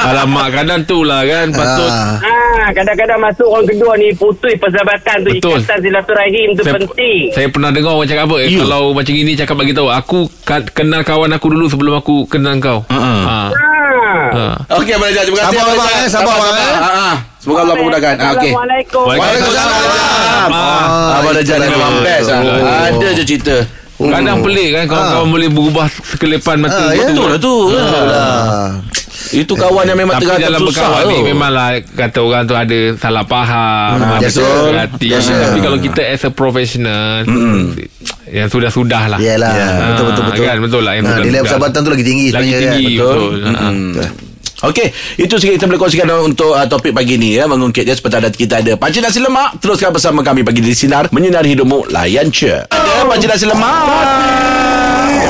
Alamak, 0.00 0.46
kadang 0.52 0.80
tu 0.82 1.02
lah 1.02 1.22
kan 1.22 1.50
patut. 1.50 1.90
Ah. 1.90 2.16
ah, 2.18 2.66
Kadang-kadang 2.70 3.18
masuk 3.18 3.46
orang 3.46 3.66
kedua 3.66 3.92
ni 3.94 4.12
Putus 4.12 4.54
persahabatan 4.56 5.16
tu 5.20 5.30
Betul. 5.32 5.58
Ikatan 5.58 5.78
silaturahim 5.80 6.48
tu 6.52 6.62
penting 6.62 7.22
Saya 7.32 7.48
pernah 7.48 7.70
dengar 7.70 7.92
orang 7.92 8.06
cakap 8.06 8.24
apa 8.24 8.36
eh, 8.38 8.48
Ya. 8.48 8.58
Kalau 8.60 8.92
macam 8.92 9.14
ini 9.14 9.32
cakap 9.34 9.56
bagi 9.56 9.72
tahu 9.72 9.88
Aku 9.88 10.18
ka- 10.42 10.68
kenal 10.68 11.00
kawan 11.02 11.30
aku 11.30 11.46
dulu 11.48 11.66
Sebelum 11.66 11.94
aku 11.94 12.24
kenal 12.26 12.56
kau 12.58 12.84
Uh-uh. 12.84 13.20
ha. 13.24 13.38
ah. 13.48 13.48
Ha. 14.28 14.44
Okey 14.76 14.92
Abang 14.92 15.08
Rajab 15.08 15.24
Terima 15.24 15.40
kasih 15.40 15.56
Sabar, 15.56 15.64
Abang 15.70 15.88
eh. 15.88 16.08
Sabar, 16.08 16.34
abang, 16.34 16.54
eh. 16.54 16.68
Ah, 16.70 16.88
ah. 16.88 17.14
Semoga 17.38 17.60
Allah 17.62 17.74
memudahkan 17.76 18.14
Ah, 18.14 18.30
Okey 18.30 18.50
Assalamualaikum 18.50 19.02
Waalaikumsalam 19.02 20.50
Abang 21.14 21.32
ni 21.34 21.66
memang 21.66 21.94
best. 22.02 22.28
Ada 22.28 23.08
je 23.14 23.24
cerita 23.24 23.56
Kadang 23.98 24.38
pelik 24.40 24.68
kan 24.72 24.84
Kawan-kawan 24.86 25.28
boleh 25.28 25.48
berubah 25.48 25.86
Sekelipan 25.88 26.56
mata 26.60 26.92
ya. 26.92 27.06
Betul 27.06 27.26
lah 27.28 27.38
tu 27.38 27.54
Ah. 27.72 28.68
Itu 29.30 29.52
kawan 29.52 29.84
yang 29.84 29.98
memang 29.98 30.14
Tapi 30.14 30.24
tengah 30.24 30.38
dalam 30.40 30.60
susah 30.62 30.78
berkawan 30.84 31.04
ni 31.04 31.16
tu. 31.16 31.24
Memanglah 31.28 31.68
Kata 31.82 32.18
orang 32.20 32.42
tu 32.44 32.54
ada 32.54 32.78
Salah 32.94 33.24
faham 33.24 33.92
Hmm, 33.94 34.20
hati. 34.74 35.06
Biasa. 35.06 35.32
Tapi 35.46 35.58
kalau 35.60 35.78
kita 35.78 36.02
as 36.02 36.22
a 36.22 36.30
professional 36.30 37.24
Yang 38.26 38.48
sudah-sudah 38.50 39.02
lah 39.08 39.18
Yalah, 39.18 39.50
Ah, 39.50 39.88
betul 39.90 40.04
betul 40.06 40.22
betul. 40.26 40.42
Kan 40.42 40.56
betul 40.60 40.82
lah 40.82 40.92
yang 40.94 41.04
sudah- 41.04 41.24
nilai 41.24 41.40
persahabatan 41.40 41.80
tu 41.80 41.90
lagi 41.90 42.04
tinggi 42.04 42.26
Lagi 42.28 42.48
sebenarnya 42.48 42.58
kan. 42.64 42.74
tinggi 42.74 42.94
Betul. 42.94 43.16
Betul, 43.18 43.32
Ha. 43.48 43.68
Hmm. 43.68 43.92
Okey, 44.60 44.90
itu 45.16 45.30
sikit 45.32 45.54
kita 45.54 45.64
boleh 45.64 45.78
kongsikan 45.78 46.02
untuk 46.20 46.50
uh, 46.50 46.66
topik 46.66 46.90
pagi 46.90 47.14
ni 47.14 47.38
ya, 47.38 47.46
mengungkit 47.46 47.78
je 47.80 47.94
seperti 47.94 48.16
ada 48.16 48.26
kita 48.28 48.58
ada. 48.58 48.74
Pakcik 48.74 49.06
Nasi 49.06 49.22
Lemak, 49.22 49.62
teruskan 49.62 49.94
bersama 49.94 50.18
kami 50.20 50.42
pagi 50.42 50.58
di 50.58 50.74
Sinar, 50.74 51.06
menyinari 51.08 51.54
hidupmu, 51.54 51.86
layan 51.88 52.26
je. 52.26 52.66
Ada 52.66 53.06
Pakcik 53.06 53.30
Nasi 53.30 53.46
Lemak. 53.46 53.86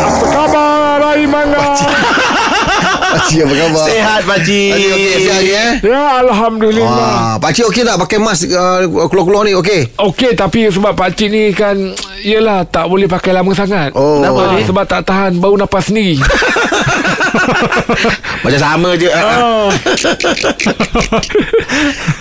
Apa 0.01 0.25
khabar 0.25 1.01
Hai 1.05 1.29
Mangga 1.29 1.61
Pakcik 3.09 3.41
apa 3.41 3.55
khabar? 3.55 3.87
Sehat 3.87 4.21
Pakcik. 4.23 4.69
Pakcik 4.71 4.93
okey 4.93 5.17
sihat 5.19 5.35
lagi 5.35 5.53
eh? 5.55 5.73
Ya 5.83 6.03
Alhamdulillah 6.21 7.09
Ah, 7.09 7.35
pakcik 7.37 7.65
okey 7.67 7.83
tak 7.83 7.97
pakai 7.99 8.19
mask 8.19 8.49
uh, 8.49 8.79
keluar-keluar 9.07 9.43
ni 9.43 9.53
okey? 9.55 9.81
Okey 9.97 10.33
tapi 10.33 10.69
sebab 10.69 10.93
pakcik 10.93 11.29
ni 11.29 11.51
kan 11.51 11.77
Yelah 12.21 12.63
tak 12.63 12.85
boleh 12.85 13.07
pakai 13.07 13.33
lama 13.33 13.51
sangat 13.53 13.91
Oh. 13.93 14.21
Kenapa? 14.21 14.61
Sebab 14.61 14.85
tak 14.85 15.03
tahan 15.05 15.33
bau 15.37 15.55
nafas 15.55 15.89
sendiri 15.89 16.21
Macam 18.45 18.61
sama 18.61 18.91
je. 18.95 19.09
oh. 19.09 19.69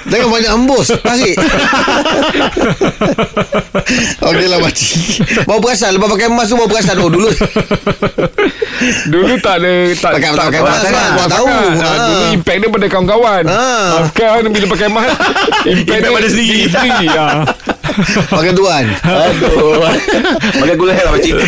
Jangan 0.08 0.30
banyak 0.30 0.52
embus 0.54 0.88
Tarik 0.96 1.36
Okey 4.22 4.48
lah 4.48 4.60
pakcik 4.60 4.92
Bawa 5.44 5.60
perasan 5.60 5.92
Lepas 5.92 6.08
pakai 6.10 6.28
mask 6.30 6.50
tu 6.50 6.56
bawa 6.56 6.68
perasan 6.68 6.96
Oh 6.98 7.10
dulu 7.10 7.28
Dulu 9.08 9.34
tak 9.38 9.60
ada 9.60 9.72
tak, 9.94 10.12
Pakai- 10.14 10.32
tak, 10.32 10.46
pakai 10.46 10.62
tak 10.62 10.78
sangat 10.80 11.02
kan? 11.02 11.12
buat 11.14 11.28
Tahu. 11.28 11.48
sangat. 11.48 11.76
Ah, 11.78 11.88
Ah. 11.88 12.08
Dulu 12.08 12.26
impact 12.32 12.58
dia 12.58 12.70
pada 12.70 12.88
kawan-kawan. 12.88 13.44
Ah, 13.48 14.06
Sekarang 14.08 14.48
bila 14.48 14.66
pakai 14.70 14.88
mask 14.88 15.10
Impact, 15.66 15.90
Impact 15.90 16.14
pada 16.14 16.28
sendiri. 16.30 16.62
sendiri 16.68 17.08
ah. 17.12 17.42
Pakai 18.28 18.52
tuan 18.52 18.84
Aduh. 19.02 19.80
Makan 20.56 20.76
gula 20.76 20.94
lah 20.94 21.12
Pakcik. 21.14 21.34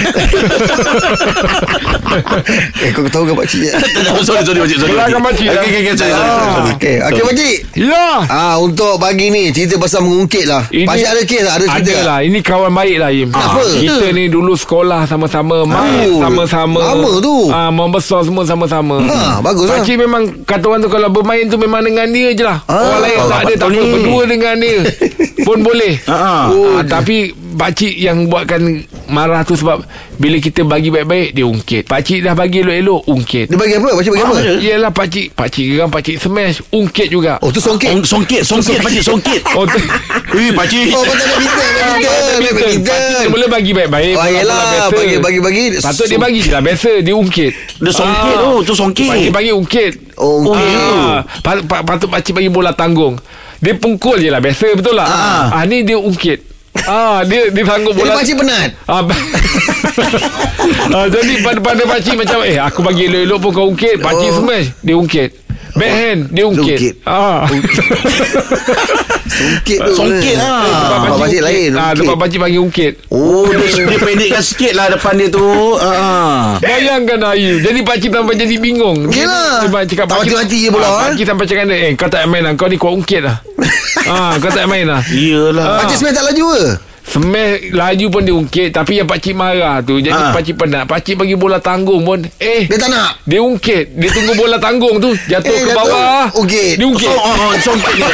Eh 2.80 2.90
kau 2.92 3.06
tahu 3.06 3.24
ke 3.24 3.34
pakcik 3.36 3.62
sorry, 4.26 4.42
sorry 4.42 4.60
Pakcik. 4.60 4.78
Sorry, 4.80 4.92
Belakang 4.92 5.22
pakcik, 5.22 5.48
Okey, 5.48 5.54
eh? 5.54 5.62
okey, 5.62 5.80
okey. 5.80 5.94
Sorry, 5.94 6.12
sorry, 6.12 6.26
sorry, 6.26 6.50
sorry. 6.50 6.72
Okey 6.72 6.96
Okey 7.04 7.24
pakcik 7.24 7.56
Ya 7.78 8.08
Ah 8.26 8.56
untuk 8.58 8.98
pagi 8.98 9.28
ni 9.30 9.50
cerita 9.50 9.78
pasal 9.78 10.02
mengungkit 10.02 10.46
lah. 10.46 10.64
Pakcik 10.66 11.08
ada 11.08 11.22
kes 11.24 11.42
tak? 11.42 11.54
Ada 11.54 11.66
cerita 11.70 11.92
Ada 11.92 11.96
lah 12.04 12.20
Ini 12.22 12.40
kawan 12.40 12.72
baik 12.72 12.98
lah 12.98 13.10
Im 13.12 13.30
Kenapa? 13.30 13.62
Kita 13.70 14.06
ni 14.10 14.24
dulu 14.28 14.54
sekolah 14.56 15.02
sama-sama 15.06 15.56
Main 15.64 16.10
sama-sama 16.18 16.80
lama 16.82 17.12
tu. 17.20 17.36
ah, 17.50 17.70
Membesar 17.70 18.22
semua 18.24 18.44
sama-sama 18.44 19.02
Ha, 19.02 19.40
bagus 19.40 19.66
lah. 19.66 19.78
Pakcik 19.78 19.98
memang 19.98 20.22
Kata 20.44 20.66
orang 20.66 20.82
tu 20.82 20.90
Kalau 20.90 21.10
bermain 21.10 21.46
tu 21.46 21.58
Memang 21.58 21.82
dengan 21.82 22.08
dia 22.10 22.32
je 22.32 22.44
lah 22.44 22.58
Ah, 22.66 22.80
Orang 22.90 23.02
lain 23.02 23.18
tak 23.22 23.40
ada 23.40 23.54
Tak. 23.56 23.68
Berdua 23.70 24.22
dengan 24.26 24.56
dia 24.58 24.80
Pun 25.48 25.62
boleh 25.62 25.94
Ah, 26.30 26.46
Oh, 26.50 26.82
tapi 26.82 27.30
pakcik 27.34 27.90
yang 27.92 28.26
buatkan 28.26 28.62
marah 29.08 29.42
tu 29.42 29.54
sebab 29.54 29.82
bila 30.16 30.38
kita 30.38 30.62
bagi 30.62 30.88
baik-baik 30.88 31.32
dia 31.32 31.42
ungkit. 31.44 31.84
Pakcik 31.84 32.22
dah 32.22 32.32
bagi 32.32 32.62
elok-elok 32.62 33.02
ungkit. 33.04 33.46
Dia 33.48 33.58
bagi 33.58 33.74
apa? 33.76 33.90
Pakcik 33.92 34.12
bagi 34.12 34.24
apa? 34.24 34.36
Yelah 34.60 34.92
pakcik 34.92 35.28
Pakcik 35.32 35.66
geram 35.68 35.90
Pakcik 35.90 36.16
smash 36.18 36.62
Ungkit 36.70 37.08
juga 37.08 37.40
Oh 37.40 37.50
tu 37.50 37.58
songkit. 37.58 37.90
Ong- 37.90 38.06
Songkit, 38.06 38.42
songkit 38.44 38.78
Pakcik, 38.78 39.02
songkit. 39.02 39.42
Oh 39.52 39.64
tu 39.64 39.80
Ui, 40.36 40.52
Pakcik. 40.52 40.92
Oh 40.92 41.02
patut 41.02 41.26
badminton, 41.26 41.98
badminton, 41.98 42.54
Pakcik 42.54 42.80
badminton. 42.84 43.28
mula 43.28 43.46
bagi 43.48 43.72
baik-baik 43.74 44.14
Oh 44.14 44.28
yelah 44.28 44.62
bagi 44.88 45.16
bagi 45.18 45.40
bagi. 45.40 45.64
Patut 45.80 46.06
dia 46.06 46.20
bagi 46.20 46.40
je 46.40 46.52
lah 46.52 46.62
Biasa 46.62 46.92
dia 47.00 47.14
ungkit 47.14 47.52
Dia 47.80 47.92
songkit 47.92 48.34
Ah. 48.34 48.40
tu, 48.40 48.52
tu 48.64 48.74
songkit. 48.74 49.10
Pakcik 49.10 49.32
bagi 49.32 49.52
ungkit 49.52 49.92
Oh, 50.16 50.44
ungkit. 50.44 50.76
Ah, 50.76 51.16
pat- 51.40 51.64
pat- 51.64 51.86
Patut 51.88 52.08
pakcik 52.08 52.36
bagi 52.36 52.50
bola 52.50 52.70
tanggung 52.70 53.16
Dia 53.60 53.74
pungkul 53.74 54.18
je 54.18 54.28
lah 54.28 54.40
Biasa 54.40 54.72
betul 54.74 54.94
lah 54.94 55.08
ah. 55.50 55.64
Ni 55.64 55.84
dia 55.84 55.96
ungkit 55.96 56.48
Ah, 56.82 57.22
dia 57.22 57.50
dia 57.50 57.66
sanggup 57.66 57.92
Jadi 57.92 58.02
bola 58.02 58.14
pakcik 58.16 58.36
penat. 58.40 58.70
Ah, 58.86 59.02
ba- 59.04 59.12
ah, 60.96 61.06
jadi 61.06 61.34
pada 61.44 61.60
pada 61.60 61.84
pakcik 61.84 62.16
macam 62.16 62.40
eh 62.42 62.56
aku 62.56 62.80
bagi 62.82 63.06
elok-elok 63.06 63.40
pun 63.42 63.52
kau 63.52 63.66
ungkit, 63.68 64.00
pakcik 64.00 64.32
Oh. 64.32 64.38
smash 64.40 64.68
dia 64.80 64.96
ungkit. 64.96 65.30
Backhand 65.76 66.22
dia 66.30 66.46
ungkit. 66.46 66.80
ungkit. 66.80 66.96
Ah. 67.04 67.46
Songkit 69.40 69.80
tu. 69.80 69.94
Songkit 69.96 70.36
lah. 70.36 70.68
Ah, 70.68 70.98
pakcik 71.00 71.20
pakcik 71.24 71.42
lain. 71.48 71.70
Ah, 71.72 71.80
ungkit. 71.80 72.00
tempat 72.04 72.18
pakcik 72.20 72.40
bagi 72.44 72.58
ungkit. 72.60 72.94
Oh, 73.08 73.48
dia, 73.56 73.88
dia 73.88 73.98
pendekkan 74.04 74.44
sikit 74.44 74.74
lah 74.76 74.86
depan 74.92 75.14
dia 75.16 75.28
tu. 75.32 75.48
Ah. 75.80 76.60
Bayangkan 76.60 77.20
Ayu 77.32 77.64
Jadi 77.64 77.80
pakcik 77.86 78.12
sampai 78.12 78.36
jadi 78.36 78.56
bingung 78.60 79.08
Yelah. 79.12 79.64
Dia 79.64 79.86
cakap 79.88 80.06
Tak 80.12 80.18
mati-mati 80.26 80.58
je 80.68 80.70
bola, 80.70 80.88
ah, 80.88 80.92
eh. 80.92 81.00
Pakcik 81.14 81.26
sampai 81.26 81.46
cakap 81.48 81.64
Eh 81.72 81.92
kau 81.96 82.10
tak 82.12 82.28
main 82.28 82.44
lah 82.44 82.54
Kau 82.60 82.68
ni 82.68 82.76
kau 82.76 82.92
ungkit 82.92 83.22
lah 83.24 83.38
ah, 84.12 84.36
Kau 84.42 84.52
tak 84.52 84.66
main 84.68 84.84
lah 84.84 85.02
Iyalah. 85.08 85.84
Pakcik 85.86 85.98
smash 86.04 86.16
tak 86.18 86.26
laju 86.28 86.46
ke? 86.56 86.89
Smash 87.10 87.74
laju 87.74 88.06
pun 88.08 88.22
dia 88.22 88.32
ungkit 88.32 88.70
Tapi 88.70 88.94
yang 88.96 89.08
pakcik 89.08 89.34
marah 89.34 89.82
tu 89.82 89.98
Jadi 89.98 90.14
Ah. 90.14 90.30
pakcik 90.30 90.56
penat 90.56 90.86
Pakcik 90.86 91.18
bagi 91.18 91.34
bola 91.34 91.58
tanggung 91.58 92.04
pun 92.04 92.22
Eh 92.38 92.64
Dia 92.64 92.78
tak 92.78 92.88
nak. 92.88 93.18
Dia 93.24 93.40
ungkit 93.40 93.98
Dia 93.98 94.10
tunggu 94.10 94.34
bola 94.36 94.56
tanggung 94.56 94.98
tu 94.98 95.10
Jatuh 95.26 95.48
Eh, 95.48 95.58
ke 95.60 95.70
jatuh. 95.70 95.78
bawah 95.80 96.30
Ungkit. 96.36 96.78
Dia 96.78 96.86
ungkit 96.86 97.10
Oh, 97.10 97.18
oh, 97.18 97.36
oh, 97.42 97.54
songkit 97.58 97.94
dia. 97.96 98.14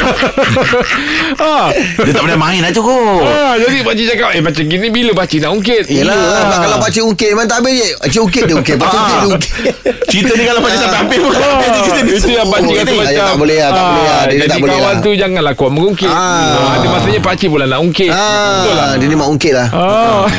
ah. 1.44 1.68
Dia 1.74 2.10
tak 2.10 2.22
pernah 2.22 2.40
main 2.40 2.58
lah 2.58 2.70
tu 2.70 2.80
kot. 2.80 3.20
ah, 3.22 3.52
Jadi 3.54 3.76
pakcik 3.82 4.06
cakap 4.08 4.30
Eh 4.32 4.40
macam 4.40 4.62
gini 4.64 4.86
Bila 4.88 5.10
pakcik 5.14 5.38
nak 5.40 5.52
ungkit 5.52 5.82
Yelah 5.86 6.16
Iyalah. 6.16 6.58
Kalau 6.58 6.76
pakcik 6.78 7.02
ungkit 7.04 7.28
Memang 7.30 7.46
tak 7.46 7.58
habis 7.60 7.74
je 7.74 7.88
Pakcik 7.98 8.20
ungkit 8.22 8.42
dia 8.42 8.54
ungkit 8.54 8.76
Pakcik 8.76 8.96
ungkit 8.98 9.12
dia 9.14 9.28
ungkit 9.28 9.52
Cerita 10.10 10.32
ni 10.32 10.44
kalau 10.46 10.60
Pakcik 10.62 10.80
sampai 10.80 10.98
habis 11.02 11.18
pun. 11.20 11.32
Itu 12.16 12.30
yang 12.30 12.48
pakcik 12.48 12.74
kata 12.78 12.92
macam 12.94 13.22
Tak 13.22 13.36
boleh 13.36 13.58
lah, 13.58 13.70
tak 13.70 13.84
boleh 13.84 14.04
lah. 14.06 14.22
Dia 14.22 14.32
Jadi 14.32 14.48
tak 14.48 14.58
boleh 14.58 14.72
kawan 14.72 14.88
lah. 14.90 15.04
tu 15.04 15.10
Janganlah 15.12 15.52
kuat 15.52 15.70
mengungkit. 15.70 16.08
Ada 16.08 16.86
masanya 16.88 17.20
pakcik 17.20 17.48
pula 17.50 17.64
nak 17.66 17.80
ungkit 17.82 18.08
Betul 18.08 18.72
lah 18.72 18.85
Ah, 18.86 18.94
Dia 18.94 19.06
ni 19.06 19.14
mak 19.14 19.28
ungkit 19.28 19.50
lah 19.50 19.68
Ah. 19.68 20.24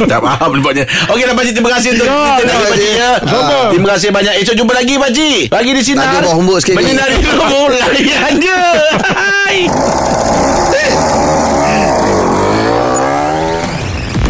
Tak 0.00 0.18
faham 0.18 0.50
nampaknya 0.54 0.86
Okey 1.06 1.22
dah 1.22 1.34
Pakcik 1.34 1.54
Terima 1.54 1.70
kasih 1.70 1.88
untuk 1.92 2.06
Ya, 2.06 2.16
dari 2.32 2.40
terima 2.40 2.56
Pakcik 2.62 2.72
kasih. 2.72 2.92
ya. 2.94 3.10
Sama. 3.20 3.58
Terima 3.68 3.88
kasih 3.90 4.08
banyak 4.10 4.34
Esok 4.38 4.54
jumpa 4.56 4.72
lagi 4.72 4.94
Pakcik 4.96 5.40
Pagi 5.48 5.70
di 5.70 5.82
sini 5.82 5.98
Nanti 5.98 6.16
bawa 6.18 6.34
homework 6.34 6.60
sikit 6.60 6.72
lagi. 6.72 6.84
Menyinari 6.86 7.14
hidupmu 7.18 7.60
Layan 7.68 8.32
je 8.38 8.60
Hai 9.04 9.56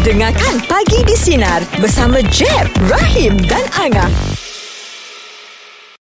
Dengarkan 0.00 0.54
Pagi 0.64 1.04
di 1.04 1.12
Sinar 1.12 1.60
bersama 1.76 2.24
Jeb, 2.24 2.64
Rahim 2.88 3.36
dan 3.44 3.60
Angah. 3.74 4.08